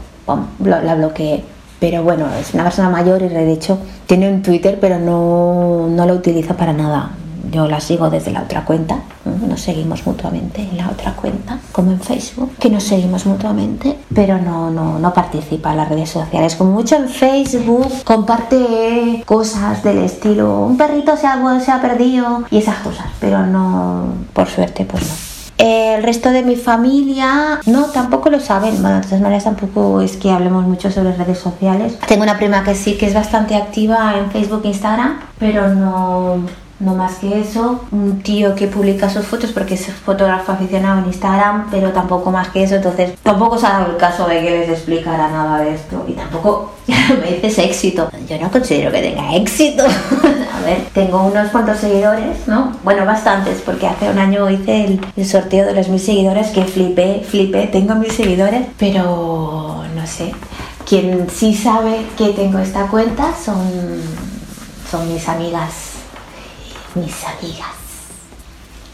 la 0.60 0.94
bloqueé 0.94 1.44
pero 1.78 2.02
bueno, 2.02 2.26
es 2.40 2.54
una 2.54 2.64
persona 2.64 2.88
mayor 2.88 3.22
y 3.22 3.28
de 3.28 3.52
hecho 3.52 3.78
tiene 4.06 4.32
un 4.32 4.42
Twitter, 4.42 4.78
pero 4.80 4.98
no, 4.98 5.88
no 5.88 6.06
lo 6.06 6.14
utiliza 6.14 6.56
para 6.56 6.72
nada. 6.72 7.10
Yo 7.50 7.66
la 7.66 7.80
sigo 7.80 8.10
desde 8.10 8.32
la 8.32 8.42
otra 8.42 8.64
cuenta, 8.64 8.98
nos 9.24 9.60
seguimos 9.60 10.06
mutuamente 10.06 10.62
en 10.62 10.76
la 10.76 10.88
otra 10.88 11.12
cuenta, 11.12 11.58
como 11.72 11.92
en 11.92 12.00
Facebook, 12.00 12.56
que 12.58 12.70
nos 12.70 12.82
seguimos 12.82 13.26
mutuamente, 13.26 13.96
pero 14.14 14.38
no, 14.38 14.70
no, 14.70 14.98
no 14.98 15.14
participa 15.14 15.70
en 15.70 15.78
las 15.78 15.88
redes 15.88 16.10
sociales. 16.10 16.56
Como 16.56 16.72
mucho 16.72 16.96
en 16.96 17.08
Facebook, 17.08 18.04
comparte 18.04 19.22
cosas 19.26 19.82
del 19.82 19.98
estilo, 19.98 20.60
un 20.60 20.76
perrito 20.76 21.16
se 21.16 21.26
ha, 21.26 21.60
se 21.60 21.70
ha 21.70 21.80
perdido 21.80 22.44
y 22.50 22.58
esas 22.58 22.76
cosas, 22.76 23.06
pero 23.20 23.46
no, 23.46 24.06
por 24.32 24.48
suerte, 24.48 24.84
pues 24.84 25.02
no. 25.04 25.36
El 25.58 26.02
resto 26.02 26.30
de 26.32 26.42
mi 26.42 26.54
familia, 26.56 27.60
no, 27.64 27.86
tampoco 27.86 28.28
lo 28.28 28.40
saben. 28.40 28.82
Bueno, 28.82 28.96
de 28.96 29.02
todas 29.04 29.22
maneras, 29.22 29.44
tampoco 29.44 30.02
es 30.02 30.18
que 30.18 30.30
hablemos 30.30 30.66
mucho 30.66 30.90
sobre 30.90 31.16
redes 31.16 31.38
sociales. 31.38 31.98
Tengo 32.06 32.24
una 32.24 32.36
prima 32.36 32.62
que 32.62 32.74
sí 32.74 32.98
que 32.98 33.06
es 33.06 33.14
bastante 33.14 33.56
activa 33.56 34.16
en 34.18 34.30
Facebook 34.30 34.60
e 34.64 34.68
Instagram, 34.68 35.18
pero 35.38 35.74
no, 35.74 36.40
no 36.78 36.94
más 36.94 37.16
que 37.16 37.40
eso, 37.40 37.80
un 37.90 38.20
tío 38.20 38.54
que 38.54 38.66
publica 38.66 39.08
sus 39.08 39.24
fotos 39.24 39.52
porque 39.52 39.74
es 39.74 39.86
fotógrafo 39.86 40.52
aficionado 40.52 41.00
en 41.00 41.06
Instagram, 41.06 41.68
pero 41.70 41.90
tampoco 41.90 42.30
más 42.30 42.48
que 42.48 42.64
eso, 42.64 42.74
entonces 42.76 43.14
tampoco 43.22 43.56
se 43.58 43.66
ha 43.66 43.70
dado 43.70 43.92
el 43.92 43.96
caso 43.96 44.26
de 44.28 44.42
que 44.42 44.50
les 44.50 44.68
explicara 44.68 45.28
nada 45.28 45.60
de 45.60 45.74
esto 45.74 46.04
y 46.06 46.12
tampoco 46.12 46.74
me 46.86 47.32
dices 47.32 47.58
éxito. 47.58 48.10
Yo 48.28 48.38
no 48.38 48.50
considero 48.50 48.92
que 48.92 49.00
tenga 49.00 49.34
éxito. 49.34 49.84
a 50.54 50.60
ver, 50.66 50.84
tengo 50.92 51.22
unos 51.22 51.48
cuantos 51.50 51.78
seguidores, 51.78 52.46
¿no? 52.46 52.76
Bueno, 52.84 53.06
bastantes, 53.06 53.62
porque 53.64 53.86
hace 53.86 54.10
un 54.10 54.18
año 54.18 54.50
hice 54.50 55.00
el, 55.16 55.26
sorteo 55.26 55.66
de 55.66 55.72
los 55.72 55.88
mil 55.88 56.00
seguidores 56.00 56.48
que 56.48 56.64
flipé, 56.64 57.22
flipé, 57.26 57.68
tengo 57.68 57.94
mil 57.94 58.10
seguidores, 58.10 58.66
pero 58.78 59.82
no 59.94 60.06
sé. 60.06 60.32
Quien 60.86 61.28
sí 61.30 61.54
sabe 61.54 62.06
que 62.18 62.28
tengo 62.28 62.58
esta 62.58 62.86
cuenta 62.86 63.34
son, 63.34 63.58
son 64.88 65.12
mis 65.12 65.28
amigas 65.28 65.95
mis 66.96 67.24
amigas. 67.24 67.76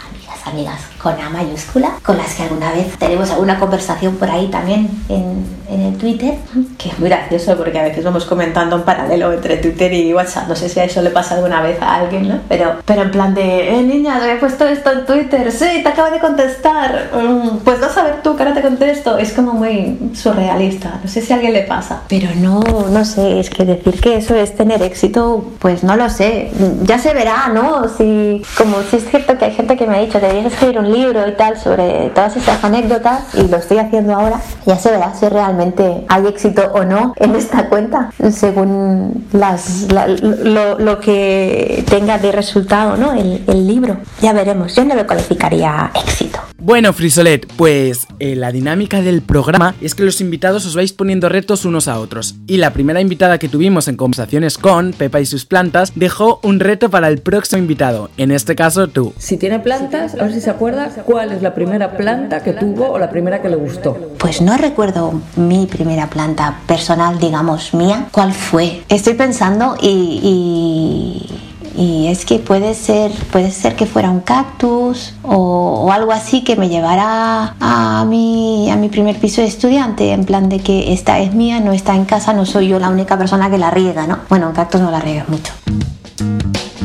amigas, 0.00 0.41
amigas 0.46 0.80
con 0.98 1.20
A 1.20 1.30
mayúscula, 1.30 1.92
con 2.02 2.16
las 2.16 2.34
que 2.34 2.44
alguna 2.44 2.72
vez 2.72 2.96
tenemos 2.98 3.30
alguna 3.30 3.58
conversación 3.58 4.16
por 4.16 4.30
ahí 4.30 4.48
también 4.48 4.88
en, 5.08 5.44
en 5.68 5.80
el 5.80 5.96
Twitter, 5.96 6.34
que 6.78 6.90
es 6.90 6.98
muy 6.98 7.08
gracioso 7.08 7.56
porque 7.56 7.78
a 7.78 7.82
veces 7.82 8.04
vamos 8.04 8.24
comentando 8.24 8.76
en 8.76 8.82
paralelo 8.82 9.32
entre 9.32 9.56
Twitter 9.56 9.92
y 9.92 10.12
WhatsApp. 10.12 10.48
No 10.48 10.56
sé 10.56 10.68
si 10.68 10.80
a 10.80 10.84
eso 10.84 11.02
le 11.02 11.10
pasa 11.10 11.36
alguna 11.36 11.62
vez 11.62 11.80
a 11.80 11.94
alguien, 11.96 12.28
¿no? 12.28 12.40
Pero, 12.48 12.76
pero 12.84 13.02
en 13.02 13.10
plan 13.10 13.34
de, 13.34 13.78
eh, 13.78 13.82
niña, 13.82 14.20
te 14.20 14.32
he 14.32 14.36
puesto 14.36 14.66
esto 14.66 14.92
en 14.92 15.06
Twitter, 15.06 15.50
sí, 15.50 15.80
te 15.82 15.88
acabo 15.88 16.10
de 16.10 16.20
contestar, 16.20 17.10
mm, 17.14 17.58
pues 17.64 17.80
vas 17.80 17.96
a 17.96 18.04
ver 18.04 18.22
tú 18.22 18.36
que 18.36 18.42
ahora 18.42 18.54
te 18.54 18.62
contesto. 18.62 19.18
Es 19.18 19.32
como 19.32 19.52
muy 19.52 19.98
surrealista, 20.14 21.00
no 21.02 21.08
sé 21.08 21.20
si 21.20 21.32
a 21.32 21.36
alguien 21.36 21.52
le 21.52 21.62
pasa. 21.62 22.02
Pero 22.08 22.28
no, 22.36 22.62
no 22.90 23.04
sé, 23.04 23.40
es 23.40 23.50
que 23.50 23.64
decir 23.64 24.00
que 24.00 24.16
eso 24.16 24.34
es 24.34 24.54
tener 24.54 24.82
éxito, 24.82 25.52
pues 25.58 25.82
no 25.82 25.96
lo 25.96 26.08
sé. 26.10 26.50
Ya 26.82 26.98
se 26.98 27.14
verá, 27.14 27.48
¿no? 27.48 27.88
Si, 27.88 28.42
como 28.56 28.82
si 28.82 28.96
es 28.96 29.08
cierto 29.08 29.38
que 29.38 29.46
hay 29.46 29.52
gente 29.52 29.76
que 29.76 29.86
me 29.86 29.96
ha 29.96 30.00
dicho, 30.00 30.20
escribir 30.38 30.78
un 30.78 30.92
libro 30.92 31.26
y 31.28 31.32
tal 31.32 31.58
sobre 31.58 32.10
todas 32.14 32.36
estas 32.36 32.62
anécdotas 32.64 33.34
y 33.34 33.48
lo 33.48 33.56
estoy 33.56 33.78
haciendo 33.78 34.14
ahora, 34.14 34.40
ya 34.66 34.76
se 34.76 34.90
verá 34.90 35.14
si 35.14 35.28
realmente 35.28 36.04
hay 36.08 36.26
éxito 36.26 36.70
o 36.74 36.84
no 36.84 37.14
en 37.16 37.34
esta 37.34 37.68
cuenta 37.68 38.10
según 38.30 39.26
las, 39.32 39.88
lo, 39.90 40.78
lo, 40.78 41.00
que 41.00 41.84
tenga 41.88 42.18
de 42.18 42.32
resultado 42.32 42.96
¿no? 42.96 43.12
el, 43.12 43.42
el 43.46 43.66
libro. 43.66 43.96
Ya 44.20 44.32
veremos, 44.32 44.74
yo 44.74 44.84
no 44.84 44.94
lo 44.94 45.06
calificaría 45.06 45.90
éxito. 45.94 46.51
Bueno, 46.64 46.92
Frisolet, 46.92 47.52
pues 47.56 48.06
eh, 48.20 48.36
la 48.36 48.52
dinámica 48.52 49.02
del 49.02 49.20
programa 49.20 49.74
es 49.80 49.96
que 49.96 50.04
los 50.04 50.20
invitados 50.20 50.64
os 50.64 50.76
vais 50.76 50.92
poniendo 50.92 51.28
retos 51.28 51.64
unos 51.64 51.88
a 51.88 51.98
otros. 51.98 52.36
Y 52.46 52.58
la 52.58 52.72
primera 52.72 53.00
invitada 53.00 53.38
que 53.38 53.48
tuvimos 53.48 53.88
en 53.88 53.96
conversaciones 53.96 54.58
con 54.58 54.92
Pepa 54.92 55.18
y 55.18 55.26
sus 55.26 55.44
plantas 55.44 55.90
dejó 55.96 56.38
un 56.44 56.60
reto 56.60 56.88
para 56.88 57.08
el 57.08 57.18
próximo 57.18 57.58
invitado, 57.62 58.10
en 58.16 58.30
este 58.30 58.54
caso 58.54 58.86
tú. 58.86 59.12
Si 59.18 59.38
tiene 59.38 59.58
plantas, 59.58 60.14
a 60.14 60.22
ver 60.22 60.32
si 60.32 60.40
se 60.40 60.50
acuerda 60.50 60.88
cuál 61.04 61.32
es 61.32 61.42
la 61.42 61.52
primera 61.52 61.96
planta 61.96 62.44
que 62.44 62.52
tuvo 62.52 62.92
o 62.92 62.98
la 63.00 63.10
primera 63.10 63.42
que 63.42 63.48
le 63.48 63.56
gustó. 63.56 64.14
Pues 64.18 64.40
no 64.40 64.56
recuerdo 64.56 65.20
mi 65.34 65.66
primera 65.66 66.10
planta 66.10 66.60
personal, 66.68 67.18
digamos, 67.18 67.74
mía. 67.74 68.06
¿Cuál 68.12 68.32
fue? 68.32 68.84
Estoy 68.88 69.14
pensando 69.14 69.76
y 69.82 70.20
y 70.22 71.51
es 71.76 72.24
que 72.24 72.38
puede 72.38 72.74
ser, 72.74 73.12
puede 73.30 73.50
ser 73.50 73.76
que 73.76 73.86
fuera 73.86 74.10
un 74.10 74.20
cactus 74.20 75.14
o, 75.22 75.90
algo 75.92 76.12
así 76.12 76.42
que 76.44 76.56
me 76.56 76.68
llevara 76.68 77.54
a 77.60 78.04
mi, 78.06 78.70
a 78.70 78.76
mi 78.76 78.88
primer 78.88 79.18
piso 79.18 79.40
de 79.40 79.46
estudiante, 79.46 80.12
en 80.12 80.24
plan 80.24 80.48
de 80.48 80.60
que 80.60 80.92
esta 80.92 81.18
es 81.18 81.34
mía, 81.34 81.60
no 81.60 81.72
está 81.72 81.94
en 81.94 82.04
casa, 82.04 82.32
no 82.32 82.46
soy 82.46 82.68
yo 82.68 82.78
la 82.78 82.88
única 82.88 83.18
persona 83.18 83.50
que 83.50 83.58
la 83.58 83.70
riega, 83.70 84.06
¿no? 84.06 84.20
Bueno, 84.28 84.48
un 84.48 84.54
cactus 84.54 84.80
no 84.80 84.90
la 84.90 85.00
riega 85.00 85.24
mucho. 85.28 85.52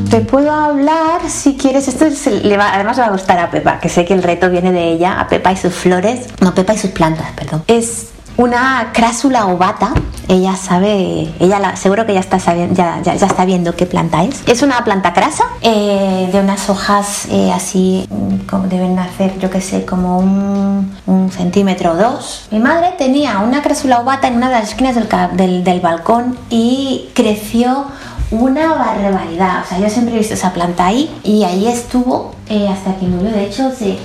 Te 0.09 0.21
puedo 0.21 0.51
hablar, 0.51 1.29
si 1.29 1.55
quieres, 1.55 1.87
esto 1.87 2.05
le 2.43 2.57
va, 2.57 2.73
además 2.73 2.97
le 2.97 3.03
va 3.03 3.09
a 3.09 3.11
gustar 3.11 3.39
a 3.39 3.51
Pepa, 3.51 3.79
que 3.79 3.89
sé 3.89 4.05
que 4.05 4.13
el 4.13 4.23
reto 4.23 4.49
viene 4.49 4.71
de 4.71 4.91
ella, 4.91 5.19
a 5.19 5.27
Pepa 5.27 5.51
y 5.51 5.57
sus 5.57 5.73
flores, 5.73 6.27
no, 6.39 6.55
Pepa 6.55 6.73
y 6.73 6.77
sus 6.77 6.91
plantas, 6.91 7.27
perdón. 7.35 7.63
Es 7.67 8.11
una 8.37 8.91
crásula 8.93 9.47
ovata. 9.47 9.93
Ella 10.29 10.55
sabe, 10.55 11.33
ella 11.39 11.59
la, 11.59 11.75
seguro 11.75 12.05
que 12.05 12.13
ya 12.13 12.19
está, 12.19 12.39
sabiendo, 12.39 12.75
ya, 12.75 13.01
ya, 13.01 13.13
está 13.13 13.45
viendo 13.45 13.75
qué 13.75 13.85
planta 13.85 14.23
es. 14.23 14.43
Es 14.45 14.61
una 14.61 14.83
planta 14.83 15.13
crasa 15.13 15.45
eh, 15.61 16.29
de 16.31 16.39
unas 16.39 16.69
hojas 16.69 17.27
eh, 17.31 17.51
así, 17.53 18.07
como 18.49 18.67
deben 18.67 18.99
hacer, 18.99 19.39
yo 19.39 19.49
que 19.49 19.61
sé, 19.61 19.85
como 19.85 20.19
un, 20.19 20.93
un, 21.05 21.31
centímetro 21.31 21.93
o 21.93 21.95
dos. 21.95 22.47
Mi 22.51 22.59
madre 22.59 22.93
tenía 22.97 23.39
una 23.39 23.61
crásula 23.61 24.01
ovata 24.01 24.27
en 24.27 24.35
una 24.35 24.49
de 24.49 24.55
las 24.55 24.69
esquinas 24.69 24.95
del, 24.95 25.07
del, 25.37 25.63
del 25.63 25.79
balcón 25.79 26.37
y 26.49 27.09
creció 27.13 27.85
una 28.31 28.73
barbaridad. 28.73 29.63
O 29.63 29.69
sea, 29.69 29.79
yo 29.79 29.89
siempre 29.89 30.15
he 30.15 30.17
visto 30.19 30.33
esa 30.33 30.53
planta 30.53 30.85
ahí 30.85 31.09
y 31.23 31.43
ahí 31.43 31.67
estuvo 31.67 32.33
eh, 32.49 32.67
hasta 32.67 32.95
que 32.97 33.05
murió. 33.05 33.31
De 33.31 33.45
hecho, 33.45 33.71
se 33.71 33.97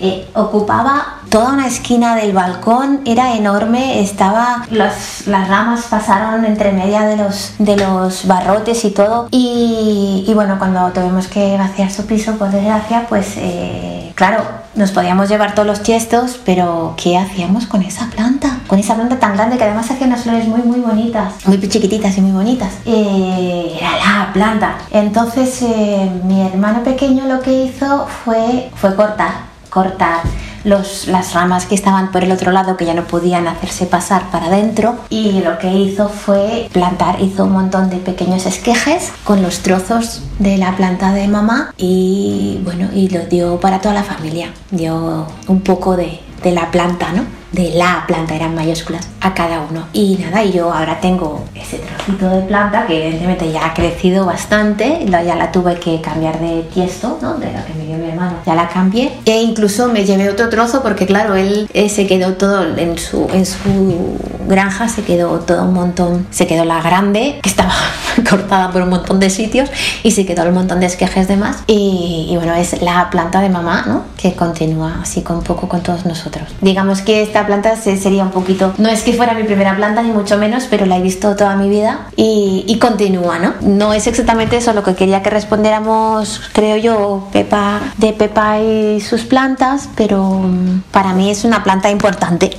eh, 0.00 0.28
ocupaba 0.34 1.18
toda 1.28 1.52
una 1.52 1.66
esquina 1.66 2.14
del 2.14 2.32
balcón, 2.32 3.00
era 3.04 3.34
enorme, 3.34 4.00
estaba, 4.00 4.64
las, 4.70 5.26
las 5.26 5.48
ramas 5.48 5.86
pasaron 5.90 6.44
entre 6.44 6.72
media 6.72 7.02
de 7.02 7.16
los, 7.16 7.54
de 7.58 7.76
los 7.76 8.26
barrotes 8.26 8.84
y 8.84 8.90
todo. 8.90 9.28
Y, 9.30 10.24
y 10.26 10.34
bueno, 10.34 10.58
cuando 10.58 10.88
tuvimos 10.92 11.26
que 11.26 11.56
vaciar 11.58 11.90
su 11.90 12.06
piso, 12.06 12.36
por 12.36 12.50
desgracia, 12.50 13.06
pues 13.08 13.34
eh, 13.36 14.12
claro, 14.14 14.42
nos 14.74 14.92
podíamos 14.92 15.28
llevar 15.28 15.54
todos 15.54 15.66
los 15.66 15.82
tiestos, 15.82 16.38
pero 16.46 16.94
¿qué 16.96 17.18
hacíamos 17.18 17.66
con 17.66 17.82
esa 17.82 18.06
planta? 18.06 18.58
Con 18.68 18.78
esa 18.78 18.94
planta 18.94 19.18
tan 19.18 19.34
grande 19.34 19.58
que 19.58 19.64
además 19.64 19.90
hacía 19.90 20.06
unas 20.06 20.22
flores 20.22 20.46
muy, 20.46 20.60
muy 20.62 20.78
bonitas, 20.80 21.44
muy 21.44 21.58
chiquititas 21.68 22.16
y 22.16 22.20
muy 22.20 22.32
bonitas. 22.32 22.72
Eh, 22.86 23.76
era 23.76 23.90
la 23.96 24.32
planta. 24.32 24.78
Entonces 24.92 25.62
mi 26.24 26.46
hermano 26.46 26.84
pequeño 26.84 27.26
lo 27.26 27.40
que 27.40 27.64
hizo 27.64 28.06
fue, 28.24 28.70
fue 28.76 28.94
cortar 28.94 29.47
cortar 29.78 30.22
los, 30.64 31.06
las 31.06 31.34
ramas 31.34 31.66
que 31.66 31.76
estaban 31.76 32.10
por 32.10 32.24
el 32.24 32.32
otro 32.32 32.50
lado 32.50 32.76
que 32.76 32.84
ya 32.84 32.94
no 32.94 33.04
podían 33.04 33.46
hacerse 33.46 33.86
pasar 33.86 34.28
para 34.32 34.46
adentro 34.46 34.96
y 35.08 35.40
lo 35.40 35.56
que 35.60 35.72
hizo 35.72 36.08
fue 36.08 36.68
plantar, 36.72 37.22
hizo 37.22 37.44
un 37.44 37.52
montón 37.52 37.88
de 37.88 37.98
pequeños 37.98 38.44
esquejes 38.44 39.12
con 39.22 39.40
los 39.40 39.60
trozos 39.60 40.22
de 40.40 40.58
la 40.58 40.74
planta 40.74 41.12
de 41.12 41.28
mamá 41.28 41.72
y 41.76 42.58
bueno, 42.64 42.88
y 42.92 43.08
lo 43.08 43.20
dio 43.26 43.60
para 43.60 43.80
toda 43.80 43.94
la 43.94 44.02
familia, 44.02 44.52
dio 44.72 45.28
un 45.46 45.60
poco 45.60 45.96
de, 45.96 46.18
de 46.42 46.50
la 46.50 46.72
planta, 46.72 47.12
¿no? 47.12 47.37
De 47.52 47.70
la 47.70 48.04
planta, 48.06 48.34
eran 48.34 48.54
mayúsculas, 48.54 49.08
a 49.20 49.34
cada 49.34 49.60
uno. 49.60 49.86
Y 49.92 50.16
nada, 50.16 50.44
y 50.44 50.52
yo 50.52 50.72
ahora 50.72 51.00
tengo 51.00 51.44
ese 51.54 51.78
trocito 51.78 52.28
de 52.28 52.42
planta 52.42 52.86
que 52.86 53.02
evidentemente 53.02 53.50
ya 53.50 53.66
ha 53.66 53.74
crecido 53.74 54.26
bastante, 54.26 55.06
ya 55.08 55.34
la 55.34 55.50
tuve 55.50 55.78
que 55.78 56.00
cambiar 56.00 56.38
de 56.40 56.62
tiesto, 56.74 57.18
¿no? 57.22 57.34
De 57.34 57.52
la 57.52 57.64
que 57.64 57.74
me 57.74 57.86
dio 57.86 57.96
mi 57.96 58.08
hermano, 58.08 58.36
ya 58.44 58.54
la 58.54 58.68
cambié. 58.68 59.12
E 59.24 59.40
incluso 59.40 59.88
me 59.88 60.04
llevé 60.04 60.28
otro 60.28 60.48
trozo 60.48 60.82
porque 60.82 61.06
claro, 61.06 61.34
él 61.34 61.68
se 61.88 62.06
quedó 62.06 62.34
todo 62.34 62.76
en 62.76 62.98
su, 62.98 63.28
en 63.32 63.46
su 63.46 64.18
granja, 64.46 64.88
se 64.88 65.02
quedó 65.02 65.38
todo 65.40 65.64
un 65.64 65.74
montón, 65.74 66.26
se 66.30 66.46
quedó 66.46 66.64
la 66.64 66.82
grande, 66.82 67.38
que 67.42 67.48
estaba 67.48 67.74
cortada 68.28 68.70
por 68.70 68.82
un 68.82 68.90
montón 68.90 69.20
de 69.20 69.30
sitios, 69.30 69.70
y 70.02 70.10
se 70.10 70.26
quedó 70.26 70.42
un 70.44 70.54
montón 70.54 70.80
de 70.80 70.86
esquejes 70.86 71.28
de 71.28 71.36
más. 71.36 71.62
Y, 71.66 72.28
y 72.30 72.36
bueno, 72.36 72.54
es 72.54 72.80
la 72.82 73.10
planta 73.10 73.40
de 73.40 73.48
mamá, 73.48 73.84
¿no? 73.86 74.04
Que 74.16 74.34
continúa 74.34 75.00
así 75.02 75.22
con 75.22 75.42
poco 75.42 75.68
con 75.68 75.82
todos 75.82 76.06
nosotros. 76.06 76.48
Digamos 76.60 77.02
que 77.02 77.22
esta 77.22 77.37
planta 77.46 77.76
sería 77.76 78.24
un 78.24 78.30
poquito, 78.30 78.74
no 78.78 78.88
es 78.88 79.02
que 79.02 79.12
fuera 79.12 79.34
mi 79.34 79.44
primera 79.44 79.76
planta 79.76 80.02
ni 80.02 80.10
mucho 80.10 80.38
menos, 80.38 80.66
pero 80.68 80.86
la 80.86 80.98
he 80.98 81.02
visto 81.02 81.36
toda 81.36 81.56
mi 81.56 81.68
vida 81.68 82.08
y, 82.16 82.78
continúa, 82.80 83.38
¿no? 83.38 83.54
No 83.60 83.92
es 83.92 84.06
exactamente 84.06 84.56
eso 84.56 84.72
lo 84.72 84.82
que 84.82 84.94
quería 84.94 85.22
que 85.22 85.30
respondiéramos, 85.30 86.40
creo 86.52 86.76
yo, 86.76 87.28
Pepa, 87.32 87.80
de 87.98 88.12
Pepa 88.12 88.60
y 88.60 89.00
sus 89.00 89.22
plantas, 89.22 89.88
pero 89.96 90.24
mm, 90.24 90.82
para 90.92 91.12
mí 91.12 91.30
es 91.30 91.44
una 91.44 91.64
planta 91.64 91.90
importante. 91.90 92.50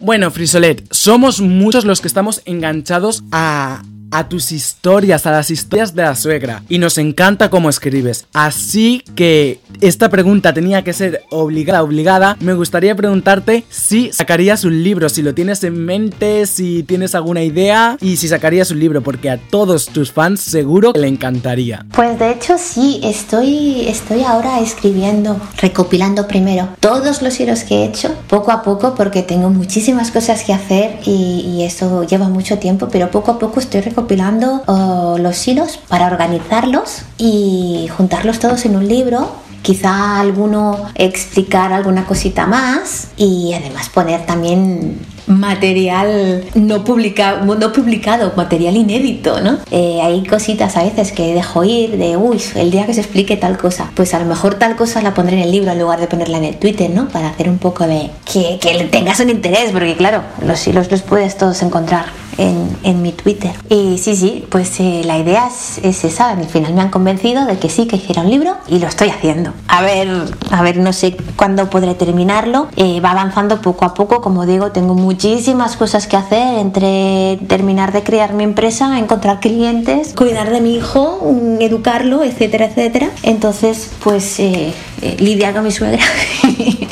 Bueno, 0.00 0.30
Frisolet, 0.30 0.82
somos 0.90 1.40
muchos 1.40 1.84
los 1.84 2.00
que 2.00 2.08
estamos 2.08 2.42
enganchados 2.44 3.22
a, 3.30 3.82
a 4.12 4.28
tus 4.28 4.52
historias, 4.52 5.26
a 5.26 5.32
las 5.32 5.50
historias 5.50 5.94
de 5.94 6.02
la 6.02 6.14
suegra. 6.14 6.62
Y 6.68 6.78
nos 6.78 6.98
encanta 6.98 7.50
cómo 7.50 7.70
escribes. 7.70 8.26
Así 8.32 9.02
que 9.16 9.58
esta 9.80 10.10
pregunta 10.10 10.52
tenía 10.52 10.84
que 10.84 10.92
ser 10.92 11.22
obligada, 11.30 11.82
obligada. 11.82 12.36
Me 12.40 12.54
gustaría 12.54 12.94
preguntarte 12.94 13.64
si 13.70 14.12
sacarías 14.12 14.64
un 14.64 14.82
libro, 14.84 15.08
si 15.08 15.22
lo 15.22 15.34
tienes 15.34 15.64
en 15.64 15.84
mente, 15.84 16.46
si 16.46 16.82
tienes 16.82 17.14
alguna 17.14 17.42
idea 17.42 17.96
y 18.00 18.18
si 18.18 18.28
sacarías 18.28 18.70
un 18.70 18.78
libro, 18.78 19.00
porque 19.02 19.30
a 19.30 19.38
todos 19.38 19.86
tus 19.86 20.12
fans 20.12 20.40
seguro 20.40 20.92
que 20.92 21.00
le 21.00 21.08
encantaría. 21.08 21.86
Pues 21.94 22.18
de 22.18 22.32
hecho 22.32 22.58
sí, 22.58 23.00
estoy, 23.02 23.88
estoy 23.88 24.22
ahora 24.22 24.60
escribiendo, 24.60 25.40
recopilando 25.56 26.28
primero 26.28 26.68
todos 26.80 27.22
los 27.22 27.40
hilos 27.40 27.64
que 27.64 27.76
he 27.76 27.84
hecho, 27.86 28.14
poco 28.28 28.52
a 28.52 28.62
poco, 28.62 28.94
porque 28.94 29.22
tengo 29.22 29.48
muchísimas 29.48 30.10
cosas 30.10 30.44
que 30.44 30.52
hacer 30.52 30.98
y, 31.06 31.44
y 31.46 31.62
eso 31.64 32.04
lleva 32.04 32.28
mucho 32.28 32.58
tiempo, 32.58 32.88
pero 32.92 33.10
poco 33.10 33.30
a 33.30 33.38
poco 33.38 33.58
estoy 33.58 33.80
recopilando 33.80 34.01
recopilando 34.02 34.62
oh, 34.66 35.16
los 35.18 35.46
hilos 35.46 35.78
para 35.88 36.08
organizarlos 36.08 37.02
y 37.18 37.88
juntarlos 37.96 38.40
todos 38.40 38.64
en 38.64 38.76
un 38.76 38.88
libro 38.88 39.30
quizá 39.62 40.18
alguno 40.18 40.76
explicar 40.96 41.72
alguna 41.72 42.04
cosita 42.04 42.46
más 42.46 43.08
y 43.16 43.52
además 43.54 43.88
poner 43.90 44.26
también 44.26 44.98
material 45.28 46.44
no, 46.56 46.82
publica, 46.82 47.42
no 47.44 47.72
publicado, 47.72 48.32
material 48.36 48.76
inédito, 48.76 49.40
¿no? 49.40 49.58
Eh, 49.70 50.00
hay 50.02 50.24
cositas 50.24 50.76
a 50.76 50.82
veces 50.82 51.12
que 51.12 51.32
dejo 51.32 51.62
ir 51.62 51.96
de, 51.96 52.16
uy, 52.16 52.42
el 52.56 52.72
día 52.72 52.86
que 52.86 52.94
se 52.94 53.02
explique 53.02 53.36
tal 53.36 53.56
cosa, 53.56 53.88
pues 53.94 54.14
a 54.14 54.18
lo 54.18 54.24
mejor 54.24 54.56
tal 54.56 54.74
cosa 54.74 55.00
la 55.00 55.14
pondré 55.14 55.36
en 55.36 55.44
el 55.44 55.52
libro 55.52 55.70
en 55.70 55.78
lugar 55.78 56.00
de 56.00 56.08
ponerla 56.08 56.38
en 56.38 56.44
el 56.44 56.56
Twitter, 56.56 56.90
¿no? 56.90 57.06
Para 57.06 57.28
hacer 57.28 57.48
un 57.48 57.58
poco 57.58 57.86
de 57.86 58.10
que, 58.30 58.58
que 58.60 58.84
tengas 58.90 59.20
un 59.20 59.30
interés, 59.30 59.70
porque 59.70 59.94
claro, 59.94 60.22
los 60.44 60.66
hilos 60.66 60.90
los 60.90 61.02
puedes 61.02 61.38
todos 61.38 61.62
encontrar 61.62 62.06
en, 62.38 62.76
en 62.82 63.02
mi 63.02 63.12
Twitter. 63.12 63.52
Y 63.68 63.98
sí, 63.98 64.16
sí, 64.16 64.44
pues 64.50 64.78
eh, 64.80 65.02
la 65.04 65.18
idea 65.18 65.48
es, 65.48 65.78
es 65.82 66.04
esa. 66.04 66.30
Al 66.30 66.44
final 66.46 66.74
me 66.74 66.82
han 66.82 66.90
convencido 66.90 67.46
de 67.46 67.58
que 67.58 67.68
sí, 67.68 67.86
que 67.86 67.96
hiciera 67.96 68.22
un 68.22 68.30
libro 68.30 68.56
y 68.68 68.78
lo 68.78 68.86
estoy 68.86 69.08
haciendo. 69.08 69.52
A 69.68 69.82
ver, 69.82 70.08
a 70.50 70.62
ver, 70.62 70.78
no 70.78 70.92
sé 70.92 71.16
cuándo 71.36 71.70
podré 71.70 71.94
terminarlo. 71.94 72.68
Eh, 72.76 73.00
va 73.00 73.12
avanzando 73.12 73.60
poco 73.60 73.84
a 73.84 73.94
poco, 73.94 74.20
como 74.20 74.46
digo, 74.46 74.72
tengo 74.72 74.94
muchísimas 74.94 75.76
cosas 75.76 76.06
que 76.06 76.16
hacer 76.16 76.58
entre 76.58 77.38
terminar 77.48 77.92
de 77.92 78.02
crear 78.02 78.32
mi 78.32 78.44
empresa, 78.44 78.98
encontrar 78.98 79.40
clientes, 79.40 80.14
cuidar 80.14 80.50
de 80.50 80.60
mi 80.60 80.76
hijo, 80.76 81.20
educarlo, 81.60 82.22
etcétera, 82.22 82.66
etcétera. 82.66 83.10
Entonces, 83.22 83.90
pues 84.02 84.38
eh, 84.40 84.72
eh, 85.02 85.16
lidiar 85.18 85.54
con 85.54 85.64
mi 85.64 85.70
suegra. 85.70 86.02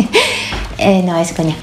No, 1.04 1.18
es 1.18 1.34
coña. 1.34 1.54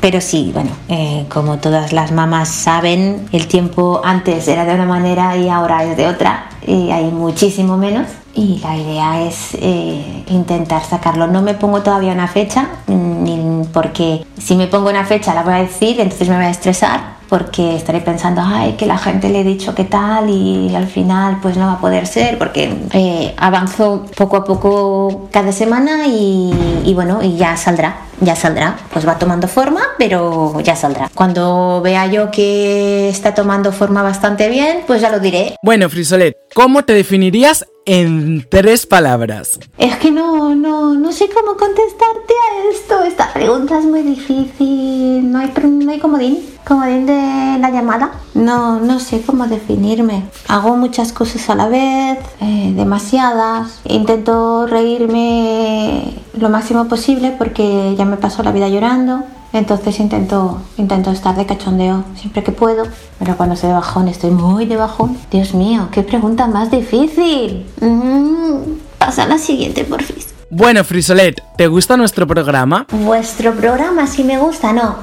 Pero 0.00 0.20
sí, 0.20 0.50
bueno, 0.54 0.70
eh, 0.88 1.26
como 1.28 1.58
todas 1.58 1.92
las 1.92 2.12
mamás 2.12 2.48
saben, 2.48 3.28
el 3.32 3.48
tiempo 3.48 4.00
antes 4.04 4.46
era 4.46 4.64
de 4.64 4.74
una 4.74 4.86
manera 4.86 5.36
y 5.36 5.48
ahora 5.48 5.82
es 5.84 5.96
de 5.96 6.06
otra 6.06 6.50
y 6.68 6.90
hay 6.90 7.10
muchísimo 7.10 7.76
menos. 7.76 8.06
Y 8.34 8.58
la 8.58 8.76
idea 8.76 9.22
es 9.22 9.54
eh, 9.54 10.24
intentar 10.28 10.84
sacarlo. 10.84 11.26
No 11.26 11.42
me 11.42 11.54
pongo 11.54 11.82
todavía 11.82 12.12
una 12.12 12.28
fecha, 12.28 12.68
mm, 12.86 13.62
porque 13.72 14.24
si 14.38 14.54
me 14.54 14.66
pongo 14.66 14.90
una 14.90 15.04
fecha 15.04 15.34
la 15.34 15.42
voy 15.42 15.54
a 15.54 15.58
decir, 15.58 15.98
entonces 16.00 16.28
me 16.28 16.36
voy 16.36 16.44
a 16.44 16.50
estresar 16.50 17.18
porque 17.28 17.76
estaré 17.76 18.00
pensando, 18.00 18.42
ay, 18.44 18.72
que 18.72 18.86
la 18.86 18.96
gente 18.96 19.28
le 19.28 19.40
he 19.40 19.44
dicho 19.44 19.74
qué 19.74 19.84
tal 19.84 20.30
y 20.30 20.74
al 20.74 20.86
final 20.86 21.38
pues 21.42 21.56
no 21.56 21.66
va 21.66 21.72
a 21.74 21.80
poder 21.80 22.06
ser 22.06 22.38
porque 22.38 22.72
eh, 22.92 23.34
avanzo 23.36 24.06
poco 24.16 24.36
a 24.36 24.44
poco 24.44 25.28
cada 25.30 25.52
semana 25.52 26.06
y, 26.06 26.82
y 26.84 26.94
bueno, 26.94 27.22
y 27.22 27.36
ya 27.36 27.56
saldrá, 27.56 27.96
ya 28.20 28.34
saldrá, 28.34 28.76
pues 28.92 29.06
va 29.06 29.18
tomando 29.18 29.46
forma, 29.46 29.80
pero 29.98 30.58
ya 30.60 30.74
saldrá. 30.74 31.10
Cuando 31.14 31.80
vea 31.82 32.06
yo 32.06 32.30
que 32.30 33.08
está 33.08 33.34
tomando 33.34 33.72
forma 33.72 34.02
bastante 34.02 34.48
bien, 34.48 34.80
pues 34.86 35.02
ya 35.02 35.10
lo 35.10 35.20
diré. 35.20 35.56
Bueno, 35.62 35.90
Frisolet, 35.90 36.34
¿cómo 36.58 36.84
te 36.84 36.92
definirías 36.92 37.68
en 37.86 38.44
tres 38.50 38.84
palabras? 38.84 39.60
Es 39.78 39.94
que 39.98 40.10
no, 40.10 40.56
no, 40.56 40.94
no 40.94 41.12
sé 41.12 41.28
cómo 41.28 41.56
contestarte 41.56 42.34
a 42.34 42.70
esto. 42.74 43.04
Esta 43.04 43.32
pregunta 43.32 43.78
es 43.78 43.84
muy 43.84 44.02
difícil. 44.02 45.30
No 45.30 45.38
hay, 45.38 45.52
no 45.62 45.92
hay 45.92 46.00
comodín, 46.00 46.40
comodín 46.66 47.06
de 47.06 47.58
la 47.60 47.70
llamada. 47.70 48.10
No, 48.34 48.80
no 48.80 48.98
sé 48.98 49.22
cómo 49.24 49.46
definirme. 49.46 50.24
Hago 50.48 50.76
muchas 50.76 51.12
cosas 51.12 51.48
a 51.48 51.54
la 51.54 51.68
vez, 51.68 52.18
eh, 52.40 52.72
demasiadas. 52.74 53.80
Intento 53.84 54.66
reírme 54.66 56.12
lo 56.36 56.50
máximo 56.50 56.88
posible 56.88 57.36
porque 57.38 57.94
ya 57.96 58.04
me 58.04 58.16
paso 58.16 58.42
la 58.42 58.50
vida 58.50 58.68
llorando. 58.68 59.22
Entonces 59.52 59.98
intento, 59.98 60.60
intento 60.76 61.10
estar 61.10 61.36
de 61.36 61.46
cachondeo 61.46 62.04
siempre 62.16 62.42
que 62.42 62.52
puedo. 62.52 62.84
Pero 63.18 63.36
cuando 63.36 63.54
estoy 63.54 63.70
de 63.70 63.76
bajón, 63.76 64.08
estoy 64.08 64.30
muy 64.30 64.66
de 64.66 64.76
bajón. 64.76 65.16
Dios 65.30 65.54
mío, 65.54 65.88
qué 65.90 66.02
pregunta 66.02 66.46
más 66.46 66.70
difícil. 66.70 67.66
Mm, 67.80 68.78
pasa 68.98 69.24
a 69.24 69.26
la 69.26 69.38
siguiente, 69.38 69.84
porfis. 69.84 70.34
Bueno, 70.50 70.82
Frisolet, 70.82 71.42
¿te 71.56 71.66
gusta 71.66 71.96
nuestro 71.96 72.26
programa? 72.26 72.86
Vuestro 72.90 73.54
programa 73.54 74.06
sí 74.06 74.24
me 74.24 74.38
gusta, 74.38 74.72
no, 74.72 74.96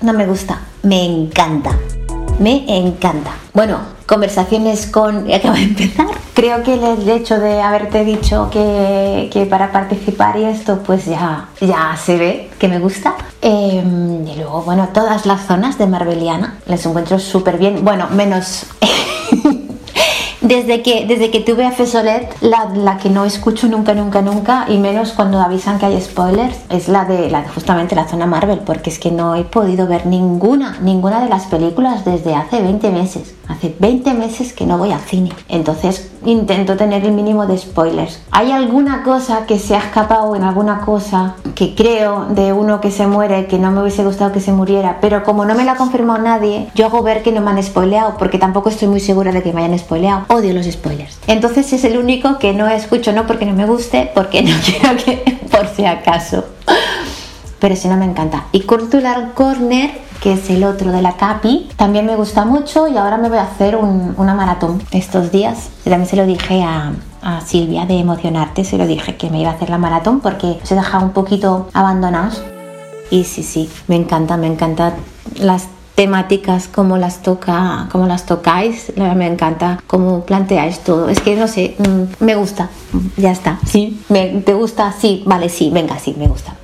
no 0.00 0.12
me 0.12 0.26
gusta, 0.26 0.60
me 0.84 1.04
encanta, 1.04 1.76
me 2.38 2.64
encanta. 2.68 3.32
Bueno, 3.52 3.78
conversaciones 4.06 4.86
con... 4.86 5.32
Acaba 5.32 5.56
de 5.56 5.62
empezar. 5.64 6.06
Creo 6.34 6.62
que 6.62 6.74
el 6.74 7.08
hecho 7.08 7.38
de 7.38 7.60
haberte 7.60 8.04
dicho 8.04 8.48
que, 8.50 9.46
para 9.50 9.70
participar 9.70 10.38
y 10.38 10.44
esto, 10.44 10.82
pues 10.84 11.04
ya, 11.04 11.48
ya 11.60 11.96
se 12.02 12.16
ve 12.16 12.50
que 12.58 12.68
me 12.68 12.78
gusta. 12.78 13.14
Eh, 13.42 13.82
y 14.26 14.36
luego, 14.36 14.62
bueno, 14.62 14.88
todas 14.94 15.26
las 15.26 15.46
zonas 15.46 15.78
de 15.78 15.86
Marbeliana 15.86 16.58
les 16.66 16.84
encuentro 16.86 17.18
súper 17.18 17.58
bien. 17.58 17.84
Bueno, 17.84 18.08
menos... 18.10 18.66
Desde 20.42 20.82
que, 20.82 21.06
desde 21.06 21.30
que 21.30 21.38
tuve 21.38 21.64
a 21.64 21.70
Fesolet, 21.70 22.28
la, 22.40 22.68
la 22.74 22.98
que 22.98 23.08
no 23.08 23.24
escucho 23.24 23.68
nunca, 23.68 23.94
nunca, 23.94 24.22
nunca, 24.22 24.66
y 24.68 24.76
menos 24.76 25.12
cuando 25.12 25.40
avisan 25.40 25.78
que 25.78 25.86
hay 25.86 26.00
spoilers, 26.00 26.56
es 26.68 26.88
la 26.88 27.04
de 27.04 27.30
la, 27.30 27.44
justamente 27.48 27.94
la 27.94 28.08
zona 28.08 28.26
Marvel, 28.26 28.58
porque 28.58 28.90
es 28.90 28.98
que 28.98 29.12
no 29.12 29.36
he 29.36 29.44
podido 29.44 29.86
ver 29.86 30.04
ninguna, 30.04 30.78
ninguna 30.82 31.20
de 31.20 31.28
las 31.28 31.44
películas 31.46 32.04
desde 32.04 32.34
hace 32.34 32.60
20 32.60 32.90
meses. 32.90 33.34
Hace 33.52 33.76
20 33.78 34.14
meses 34.14 34.54
que 34.54 34.64
no 34.64 34.78
voy 34.78 34.92
al 34.92 35.00
cine. 35.00 35.30
Entonces 35.48 36.10
intento 36.24 36.74
tener 36.76 37.04
el 37.04 37.12
mínimo 37.12 37.46
de 37.46 37.58
spoilers. 37.58 38.22
¿Hay 38.30 38.50
alguna 38.50 39.02
cosa 39.02 39.44
que 39.46 39.58
se 39.58 39.74
ha 39.74 39.78
escapado 39.78 40.34
en 40.34 40.42
alguna 40.42 40.80
cosa 40.80 41.34
que 41.54 41.74
creo 41.74 42.26
de 42.30 42.54
uno 42.54 42.80
que 42.80 42.90
se 42.90 43.06
muere 43.06 43.46
que 43.48 43.58
no 43.58 43.70
me 43.70 43.82
hubiese 43.82 44.04
gustado 44.04 44.32
que 44.32 44.40
se 44.40 44.52
muriera? 44.52 44.98
Pero 45.02 45.22
como 45.22 45.44
no 45.44 45.54
me 45.54 45.64
lo 45.64 45.72
ha 45.72 45.76
confirmado 45.76 46.22
nadie, 46.22 46.70
yo 46.74 46.86
hago 46.86 47.02
ver 47.02 47.22
que 47.22 47.30
no 47.30 47.42
me 47.42 47.50
han 47.50 47.62
spoileado 47.62 48.16
porque 48.16 48.38
tampoco 48.38 48.70
estoy 48.70 48.88
muy 48.88 49.00
segura 49.00 49.32
de 49.32 49.42
que 49.42 49.52
me 49.52 49.62
hayan 49.62 49.78
spoileado. 49.78 50.24
Odio 50.28 50.54
los 50.54 50.64
spoilers. 50.64 51.18
Entonces 51.26 51.70
es 51.74 51.84
el 51.84 51.98
único 51.98 52.38
que 52.38 52.54
no 52.54 52.66
escucho, 52.68 53.12
no 53.12 53.26
porque 53.26 53.44
no 53.44 53.52
me 53.52 53.66
guste, 53.66 54.10
porque 54.14 54.42
no 54.42 54.52
quiero 54.64 54.96
que, 54.96 55.40
por 55.50 55.68
si 55.68 55.84
acaso. 55.84 56.44
Pero 57.58 57.76
si 57.76 57.86
no 57.88 57.98
me 57.98 58.06
encanta. 58.06 58.46
Y 58.50 58.62
Cultural 58.62 59.34
Corner, 59.34 59.90
que 60.22 60.34
es 60.34 60.48
el 60.50 60.62
otro 60.62 60.92
de 60.92 61.02
la 61.02 61.16
Capi, 61.16 61.68
también 61.76 62.06
me 62.06 62.14
gusta 62.14 62.44
mucho 62.44 62.86
y 62.86 62.96
ahora 62.96 63.16
me 63.18 63.28
voy 63.28 63.38
a 63.38 63.42
hacer 63.42 63.74
un- 63.74 64.14
una 64.16 64.34
maratón 64.34 64.80
estos 64.92 65.32
días. 65.32 65.68
También 65.82 66.06
se 66.06 66.14
lo 66.16 66.24
dije 66.26 66.62
a, 66.62 66.92
a 67.22 67.40
Silvia 67.40 67.86
de 67.86 67.98
Emocionarte, 67.98 68.64
se 68.64 68.78
lo 68.78 68.86
dije 68.86 69.16
que 69.16 69.30
me 69.30 69.40
iba 69.40 69.50
a 69.50 69.54
hacer 69.54 69.68
la 69.68 69.78
maratón 69.78 70.20
porque 70.20 70.60
se 70.62 70.76
dejaba 70.76 71.02
un 71.04 71.10
poquito 71.10 71.68
abandonados. 71.74 72.40
Y 73.10 73.24
sí, 73.24 73.42
sí, 73.42 73.68
me 73.88 73.96
encanta, 73.96 74.36
me 74.36 74.46
encanta 74.46 74.94
las 75.40 75.66
temáticas, 75.96 76.68
cómo 76.68 76.96
las 76.98 77.20
toca, 77.22 77.88
cómo 77.90 78.06
las 78.06 78.24
tocáis, 78.24 78.92
me 78.96 79.26
encanta 79.26 79.82
cómo 79.88 80.20
planteáis 80.24 80.78
todo. 80.80 81.08
Es 81.08 81.18
que 81.20 81.34
no 81.36 81.48
sé, 81.48 81.74
mm, 81.78 82.24
me 82.24 82.36
gusta, 82.36 82.70
mm, 82.92 83.20
ya 83.20 83.32
está. 83.32 83.58
Sí, 83.66 84.00
me, 84.08 84.28
¿te 84.46 84.54
gusta? 84.54 84.92
Sí, 84.98 85.24
vale, 85.26 85.48
sí, 85.48 85.70
venga, 85.74 85.98
sí, 85.98 86.14
me 86.16 86.28
gusta. 86.28 86.54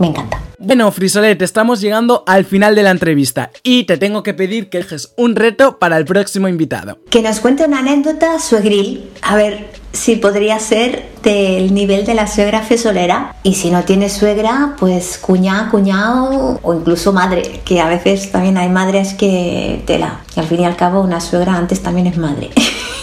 Me 0.00 0.08
encanta. 0.08 0.40
Bueno, 0.58 0.90
Frisolet, 0.92 1.40
estamos 1.42 1.80
llegando 1.80 2.24
al 2.26 2.44
final 2.46 2.74
de 2.74 2.82
la 2.82 2.90
entrevista 2.90 3.50
y 3.62 3.84
te 3.84 3.98
tengo 3.98 4.22
que 4.22 4.34
pedir 4.34 4.70
que 4.70 4.78
dejes 4.78 5.12
un 5.16 5.36
reto 5.36 5.78
para 5.78 5.98
el 5.98 6.06
próximo 6.06 6.48
invitado. 6.48 6.98
Que 7.10 7.20
nos 7.22 7.40
cuente 7.40 7.64
una 7.64 7.80
anécdota 7.80 8.38
suegril, 8.38 9.10
a 9.20 9.36
ver 9.36 9.68
si 9.92 10.16
podría 10.16 10.58
ser 10.58 11.06
del 11.22 11.74
nivel 11.74 12.06
de 12.06 12.14
la 12.14 12.26
suegra 12.26 12.62
fesolera. 12.62 13.36
Y 13.42 13.54
si 13.54 13.70
no 13.70 13.84
tiene 13.84 14.08
suegra, 14.08 14.74
pues 14.78 15.18
cuñá, 15.18 15.68
cuñado 15.70 16.58
o 16.62 16.74
incluso 16.74 17.12
madre, 17.12 17.60
que 17.66 17.80
a 17.80 17.88
veces 17.88 18.32
también 18.32 18.56
hay 18.56 18.70
madres 18.70 19.12
que 19.12 19.82
tela. 19.86 20.20
Y 20.34 20.40
al 20.40 20.46
fin 20.46 20.60
y 20.60 20.64
al 20.64 20.76
cabo, 20.76 21.02
una 21.02 21.20
suegra 21.20 21.56
antes 21.56 21.82
también 21.82 22.06
es 22.06 22.16
madre. 22.16 22.50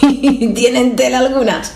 Tienen 0.00 0.96
tela 0.96 1.18
algunas. 1.18 1.74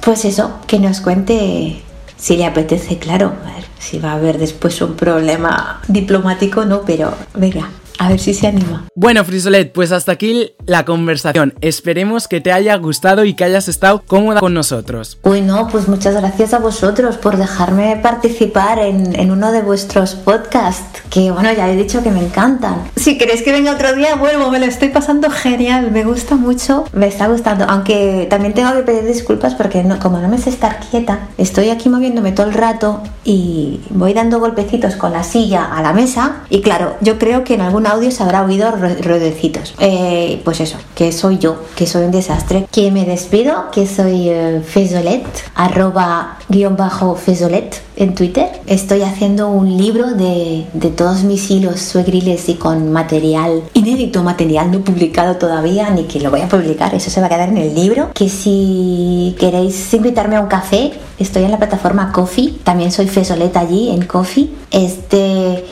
Pues 0.00 0.24
eso, 0.24 0.58
que 0.66 0.80
nos 0.80 1.00
cuente 1.00 1.82
si 2.16 2.36
le 2.36 2.46
apetece, 2.46 2.98
claro. 2.98 3.32
A 3.44 3.56
ver, 3.56 3.64
si 3.78 3.98
va 3.98 4.12
a 4.12 4.14
haber 4.14 4.38
después 4.38 4.80
un 4.82 4.94
problema 4.94 5.80
diplomático, 5.88 6.64
no, 6.64 6.82
pero 6.82 7.14
venga, 7.34 7.68
a 7.98 8.08
ver 8.08 8.18
si 8.18 8.34
se 8.34 8.46
anima. 8.46 8.84
Bueno, 8.94 9.24
Frisolet, 9.24 9.72
pues 9.72 9.92
hasta 9.92 10.12
aquí 10.12 10.52
la 10.66 10.84
conversación. 10.84 11.54
Esperemos 11.60 12.28
que 12.28 12.40
te 12.40 12.52
haya 12.52 12.76
gustado 12.76 13.24
y 13.24 13.34
que 13.34 13.44
hayas 13.44 13.68
estado 13.68 14.02
cómoda 14.06 14.40
con 14.40 14.54
nosotros. 14.54 15.18
Uy, 15.22 15.40
no, 15.40 15.68
pues 15.68 15.88
muchas 15.88 16.14
gracias 16.14 16.54
a 16.54 16.58
vosotros 16.58 17.16
por 17.16 17.36
dejarme 17.36 17.98
participar 18.02 18.78
en, 18.78 19.18
en 19.18 19.30
uno 19.30 19.52
de 19.52 19.62
vuestros 19.62 20.14
podcasts, 20.14 21.02
que 21.10 21.30
bueno, 21.30 21.52
ya 21.52 21.70
he 21.70 21.76
dicho 21.76 22.02
que 22.02 22.10
me 22.10 22.24
encantan. 22.24 22.84
Si 22.96 23.18
queréis 23.18 23.42
que 23.42 23.52
venga 23.52 23.72
otro 23.72 23.94
día, 23.94 24.16
vuelvo, 24.16 24.50
me 24.50 24.58
lo 24.58 24.66
estoy 24.66 24.88
pasando 24.88 25.30
genial, 25.30 25.90
me 25.90 26.04
gusta 26.04 26.36
mucho, 26.36 26.84
me 26.92 27.06
está 27.06 27.26
gustando, 27.28 27.64
aunque 27.68 28.26
también 28.30 28.54
tengo 28.54 28.72
que 28.72 28.82
pedir 28.82 29.04
disculpas 29.04 29.54
porque 29.54 29.84
no, 29.84 29.98
como 29.98 30.18
no 30.18 30.28
me 30.28 30.38
sé 30.38 30.50
estar 30.50 30.80
quieta, 30.80 31.28
estoy 31.38 31.70
aquí 31.70 31.88
moviéndome 31.88 32.32
todo 32.32 32.46
el 32.46 32.54
rato 32.54 33.02
y 33.24 33.80
voy 33.90 34.14
dando 34.14 34.40
golpecitos 34.40 34.96
con 34.96 35.12
la 35.12 35.22
silla 35.22 35.64
a 35.64 35.82
la 35.82 35.92
mesa 35.92 36.42
y 36.50 36.60
claro, 36.62 36.96
yo 37.00 37.18
creo 37.18 37.44
que 37.44 37.54
en 37.54 37.60
algún 37.60 37.83
audio 37.86 38.10
se 38.10 38.22
habrá 38.22 38.42
oído 38.44 38.70
ro- 38.70 38.96
ruedecitos. 39.02 39.74
Eh, 39.78 40.40
pues 40.44 40.60
eso, 40.60 40.76
que 40.94 41.12
soy 41.12 41.38
yo, 41.38 41.56
que 41.76 41.86
soy 41.86 42.04
un 42.04 42.10
desastre. 42.10 42.66
Que 42.70 42.90
me 42.90 43.04
despido, 43.04 43.70
que 43.72 43.86
soy 43.86 44.28
eh, 44.28 44.62
Fesolet, 44.66 45.24
arroba 45.54 46.38
guion 46.48 46.76
bajo 46.76 47.14
Fesolet 47.16 47.80
en 47.96 48.14
Twitter. 48.14 48.48
Estoy 48.66 49.02
haciendo 49.02 49.48
un 49.48 49.76
libro 49.76 50.12
de, 50.14 50.66
de 50.72 50.90
todos 50.90 51.22
mis 51.22 51.50
hilos 51.50 51.80
suegriles 51.80 52.48
y 52.48 52.54
con 52.54 52.90
material 52.92 53.62
inédito, 53.72 54.22
material 54.22 54.70
no 54.72 54.80
publicado 54.80 55.36
todavía, 55.36 55.90
ni 55.90 56.04
que 56.04 56.20
lo 56.20 56.30
voy 56.30 56.40
a 56.40 56.48
publicar, 56.48 56.94
eso 56.94 57.10
se 57.10 57.20
va 57.20 57.26
a 57.26 57.30
quedar 57.30 57.48
en 57.50 57.58
el 57.58 57.74
libro. 57.74 58.10
Que 58.14 58.28
si 58.28 59.36
queréis 59.38 59.92
invitarme 59.94 60.36
a 60.36 60.40
un 60.40 60.48
café, 60.48 60.92
estoy 61.18 61.44
en 61.44 61.50
la 61.52 61.58
plataforma 61.58 62.10
Coffee, 62.12 62.54
también 62.64 62.90
soy 62.92 63.06
Fesolet 63.06 63.56
allí 63.56 63.90
en 63.90 64.04
Coffee. 64.06 64.50
Este, 64.70 65.64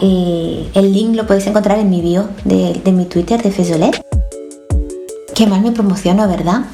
eh, 0.00 0.70
el 0.74 0.92
link 0.92 1.16
lo 1.16 1.26
podéis 1.26 1.46
encontrar 1.46 1.78
en 1.78 1.90
mi 1.90 2.00
bio 2.00 2.28
de, 2.44 2.80
mi 2.92 3.04
Twitter 3.06 3.42
de 3.42 3.50
Fesolet. 3.50 4.00
Qué 5.34 5.46
mal 5.46 5.60
me 5.60 5.72
promociono, 5.72 6.28
¿verdad? 6.28 6.62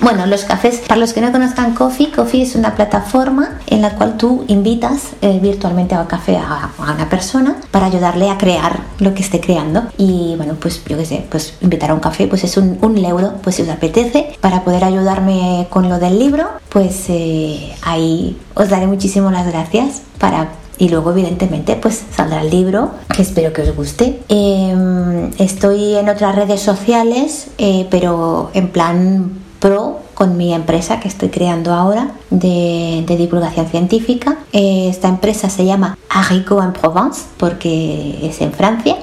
Bueno, 0.00 0.26
los 0.26 0.44
cafés, 0.44 0.80
para 0.86 1.00
los 1.00 1.12
que 1.12 1.20
no 1.20 1.32
conozcan 1.32 1.74
Coffee, 1.74 2.12
Coffee 2.12 2.42
es 2.42 2.54
una 2.54 2.76
plataforma 2.76 3.58
en 3.66 3.82
la 3.82 3.96
cual 3.96 4.16
tú 4.16 4.44
invitas 4.46 5.08
eh, 5.22 5.40
virtualmente 5.42 5.96
a 5.96 6.06
café 6.06 6.36
a, 6.36 6.70
una 6.78 7.10
persona 7.10 7.56
para 7.72 7.86
ayudarle 7.86 8.30
a 8.30 8.38
crear 8.38 8.78
lo 9.00 9.12
que 9.12 9.22
esté 9.22 9.40
creando. 9.40 9.82
Y 9.98 10.34
bueno, 10.36 10.54
pues 10.54 10.82
yo 10.84 10.96
qué 10.96 11.04
sé, 11.04 11.26
pues 11.28 11.54
invitar 11.62 11.90
a 11.90 11.94
un 11.94 12.00
café 12.00 12.28
pues 12.28 12.44
es 12.44 12.56
un, 12.56 12.78
un 12.80 12.96
euro, 12.96 13.34
pues 13.42 13.56
si 13.56 13.62
os 13.62 13.68
apetece, 13.68 14.36
para 14.40 14.62
poder 14.62 14.84
ayudarme 14.84 15.66
con 15.68 15.88
lo 15.88 15.98
del 15.98 16.16
libro, 16.16 16.46
pues 16.68 17.06
eh, 17.08 17.74
ahí 17.82 18.38
os 18.54 18.68
daré 18.68 18.86
muchísimo 18.86 19.32
las 19.32 19.48
gracias 19.48 20.02
para 20.18 20.48
y 20.78 20.88
luego 20.88 21.10
evidentemente 21.10 21.76
pues 21.76 22.04
saldrá 22.14 22.42
el 22.42 22.50
libro 22.50 22.92
que 23.14 23.22
espero 23.22 23.52
que 23.52 23.62
os 23.62 23.74
guste 23.74 24.20
eh, 24.28 25.30
estoy 25.38 25.96
en 25.96 26.08
otras 26.08 26.34
redes 26.34 26.60
sociales 26.60 27.48
eh, 27.58 27.86
pero 27.90 28.50
en 28.54 28.68
plan 28.68 29.32
pro 29.60 30.00
con 30.14 30.36
mi 30.36 30.54
empresa 30.54 31.00
que 31.00 31.08
estoy 31.08 31.28
creando 31.28 31.72
ahora 31.72 32.12
de, 32.30 33.04
de 33.06 33.16
divulgación 33.16 33.66
científica 33.66 34.38
eh, 34.52 34.88
esta 34.88 35.08
empresa 35.08 35.50
se 35.50 35.64
llama 35.64 35.98
Haricot 36.08 36.62
en 36.62 36.72
Provence 36.72 37.22
porque 37.36 38.18
es 38.22 38.40
en 38.40 38.52
Francia 38.52 38.96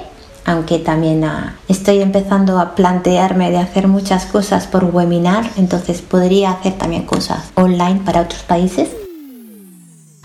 aunque 0.46 0.78
también 0.78 1.24
ah, 1.24 1.56
estoy 1.68 2.00
empezando 2.00 2.58
a 2.60 2.76
plantearme 2.76 3.50
de 3.50 3.58
hacer 3.58 3.88
muchas 3.88 4.26
cosas 4.26 4.68
por 4.68 4.84
webinar, 4.84 5.44
entonces 5.56 6.02
podría 6.02 6.52
hacer 6.52 6.74
también 6.74 7.02
cosas 7.02 7.50
online 7.56 8.00
para 8.04 8.22
otros 8.22 8.44
países. 8.44 8.90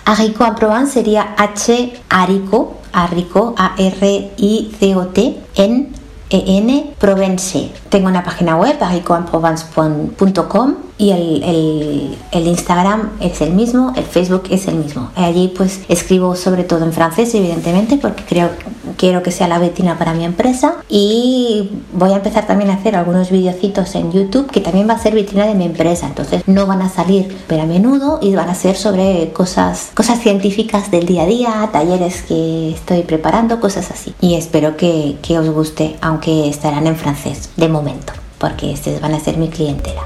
Arico 0.05 0.45
en 0.45 0.55
Provence 0.55 0.93
sería 0.93 1.35
H 1.37 2.01
Arico, 2.09 2.77
Arico, 2.91 3.53
A-R-I-C-O-T, 3.57 5.39
en 5.55 5.93
E-N 6.29 6.93
Provence. 6.99 7.71
Tengo 7.89 8.07
una 8.07 8.23
página 8.23 8.55
web, 8.55 8.77
aricoenprovence.com 8.81 10.75
y 11.01 11.09
el, 11.09 11.43
el, 11.43 12.17
el, 12.31 12.47
Instagram 12.47 13.09
es 13.19 13.41
el 13.41 13.53
mismo, 13.53 13.91
el 13.95 14.03
Facebook 14.03 14.43
es 14.51 14.67
el 14.67 14.75
mismo. 14.75 15.09
Allí 15.15 15.51
pues 15.57 15.81
escribo 15.89 16.35
sobre 16.35 16.63
todo 16.63 16.85
en 16.85 16.93
francés, 16.93 17.33
evidentemente, 17.33 17.97
porque 17.97 18.23
creo, 18.23 18.51
quiero 18.97 19.23
que 19.23 19.31
sea 19.31 19.47
la 19.47 19.57
vetina 19.57 19.97
para 19.97 20.13
mi 20.13 20.25
empresa 20.25 20.75
y 20.87 21.71
voy 21.91 22.11
a 22.11 22.17
empezar 22.17 22.45
también 22.45 22.69
a 22.69 22.75
hacer 22.75 22.95
algunos 22.95 23.31
videocitos 23.31 23.95
en 23.95 24.11
YouTube 24.11 24.51
que 24.51 24.61
también 24.61 24.87
va 24.87 24.93
a 24.93 24.99
ser 24.99 25.15
vitrina 25.15 25.47
de 25.47 25.55
mi 25.55 25.65
empresa, 25.65 26.05
entonces 26.05 26.43
no 26.45 26.67
van 26.67 26.83
a 26.83 26.89
salir 26.89 27.35
pero 27.47 27.63
a 27.63 27.65
menudo 27.65 28.19
y 28.21 28.35
van 28.35 28.49
a 28.49 28.53
ser 28.53 28.75
sobre 28.75 29.33
cosas, 29.33 29.89
cosas 29.95 30.19
científicas 30.19 30.91
del 30.91 31.07
día 31.07 31.23
a 31.23 31.25
día, 31.25 31.69
talleres 31.73 32.21
que 32.21 32.73
estoy 32.75 33.01
preparando, 33.01 33.59
cosas 33.59 33.89
así. 33.89 34.13
Y 34.21 34.35
espero 34.35 34.77
que, 34.77 35.17
que 35.23 35.39
os 35.39 35.49
guste, 35.49 35.95
aunque 35.99 36.47
estarán 36.47 36.85
en 36.85 36.95
francés 36.95 37.49
de 37.57 37.69
momento, 37.69 38.13
porque 38.37 38.71
estos 38.71 39.01
van 39.01 39.15
a 39.15 39.19
ser 39.19 39.37
mi 39.37 39.49
clientela. 39.49 40.03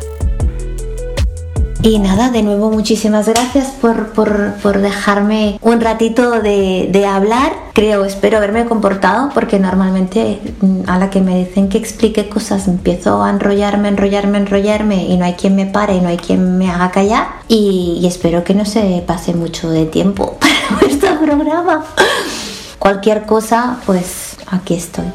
Y 1.86 2.00
nada, 2.00 2.32
de 2.32 2.42
nuevo 2.42 2.72
muchísimas 2.72 3.28
gracias 3.28 3.68
por, 3.80 4.08
por, 4.14 4.56
por 4.56 4.80
dejarme 4.80 5.60
un 5.62 5.80
ratito 5.82 6.42
de, 6.42 6.90
de, 6.92 7.06
hablar. 7.06 7.54
Creo, 7.74 8.06
espero 8.06 8.38
haberme 8.38 8.66
comportado 8.66 9.30
porque 9.36 9.60
normalmente 9.60 10.40
a 10.88 10.98
la 10.98 11.12
que 11.12 11.22
me 11.22 11.46
dicen 11.46 11.70
que 11.70 11.78
explique 11.78 12.28
cosas 12.28 12.68
empiezo 12.68 13.22
a 13.22 13.30
enrollarme, 13.30 13.90
enrollarme, 13.90 14.40
enrollarme 14.40 15.06
y 15.06 15.16
no 15.16 15.26
hay 15.26 15.34
quien 15.34 15.56
me 15.56 15.68
pare 15.68 15.94
y 15.98 16.02
no 16.02 16.08
hay 16.08 16.18
quien 16.18 16.58
me 16.58 16.72
haga 16.72 16.90
callar. 16.90 17.28
Y, 17.48 18.00
y 18.02 18.08
espero 18.08 18.44
que 18.44 18.56
no 18.56 18.66
se 18.66 19.04
pase 19.06 19.36
mucho 19.36 19.70
de 19.70 19.86
tiempo 19.86 20.38
para 20.40 20.80
vuestro 20.82 21.20
programa. 21.20 21.86
Cualquier 22.80 23.28
cosa, 23.28 23.80
pues 23.86 24.38
aquí 24.48 24.74
estoy. 24.74 25.06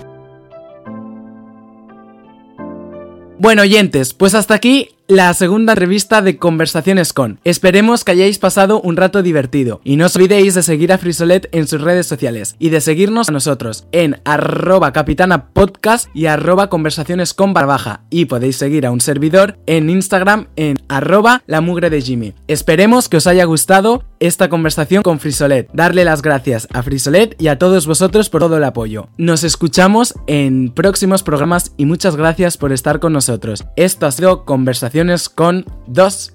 Bueno, 3.40 3.62
oyentes, 3.62 4.14
pues 4.14 4.36
hasta 4.36 4.54
aquí 4.54 4.90
la 5.10 5.34
segunda 5.34 5.74
revista 5.74 6.22
de 6.22 6.36
Conversaciones 6.36 7.12
con. 7.12 7.40
Esperemos 7.42 8.04
que 8.04 8.12
hayáis 8.12 8.38
pasado 8.38 8.80
un 8.80 8.96
rato 8.96 9.24
divertido 9.24 9.80
y 9.82 9.96
no 9.96 10.06
os 10.06 10.14
olvidéis 10.14 10.54
de 10.54 10.62
seguir 10.62 10.92
a 10.92 10.98
Frisolet 10.98 11.48
en 11.50 11.66
sus 11.66 11.80
redes 11.80 12.06
sociales 12.06 12.54
y 12.60 12.70
de 12.70 12.80
seguirnos 12.80 13.28
a 13.28 13.32
nosotros 13.32 13.88
en 13.90 14.20
arroba 14.24 14.92
capitana 14.92 15.48
podcast 15.48 16.08
y 16.14 16.26
arroba 16.26 16.70
conversaciones 16.70 17.34
con 17.34 17.52
barbaja 17.52 18.02
y 18.08 18.26
podéis 18.26 18.54
seguir 18.54 18.86
a 18.86 18.92
un 18.92 19.00
servidor 19.00 19.58
en 19.66 19.90
Instagram 19.90 20.46
en 20.54 20.76
arroba 20.88 21.42
la 21.48 21.60
mugre 21.60 21.90
de 21.90 22.02
Jimmy. 22.02 22.34
Esperemos 22.46 23.08
que 23.08 23.16
os 23.16 23.26
haya 23.26 23.44
gustado 23.46 24.04
esta 24.20 24.48
conversación 24.48 25.02
con 25.02 25.18
Frisolet. 25.18 25.68
Darle 25.72 26.04
las 26.04 26.22
gracias 26.22 26.68
a 26.72 26.82
Frisolet 26.82 27.34
y 27.40 27.48
a 27.48 27.58
todos 27.58 27.86
vosotros 27.86 28.30
por 28.30 28.42
todo 28.42 28.58
el 28.58 28.64
apoyo. 28.64 29.08
Nos 29.16 29.42
escuchamos 29.42 30.14
en 30.26 30.72
próximos 30.72 31.22
programas 31.22 31.72
y 31.76 31.86
muchas 31.86 32.16
gracias 32.16 32.56
por 32.56 32.72
estar 32.72 33.00
con 33.00 33.12
nosotros. 33.12 33.64
Esto 33.76 34.06
ha 34.06 34.12
sido 34.12 34.44
Conversaciones 34.44 35.28
con 35.28 35.64
dos. 35.86 36.32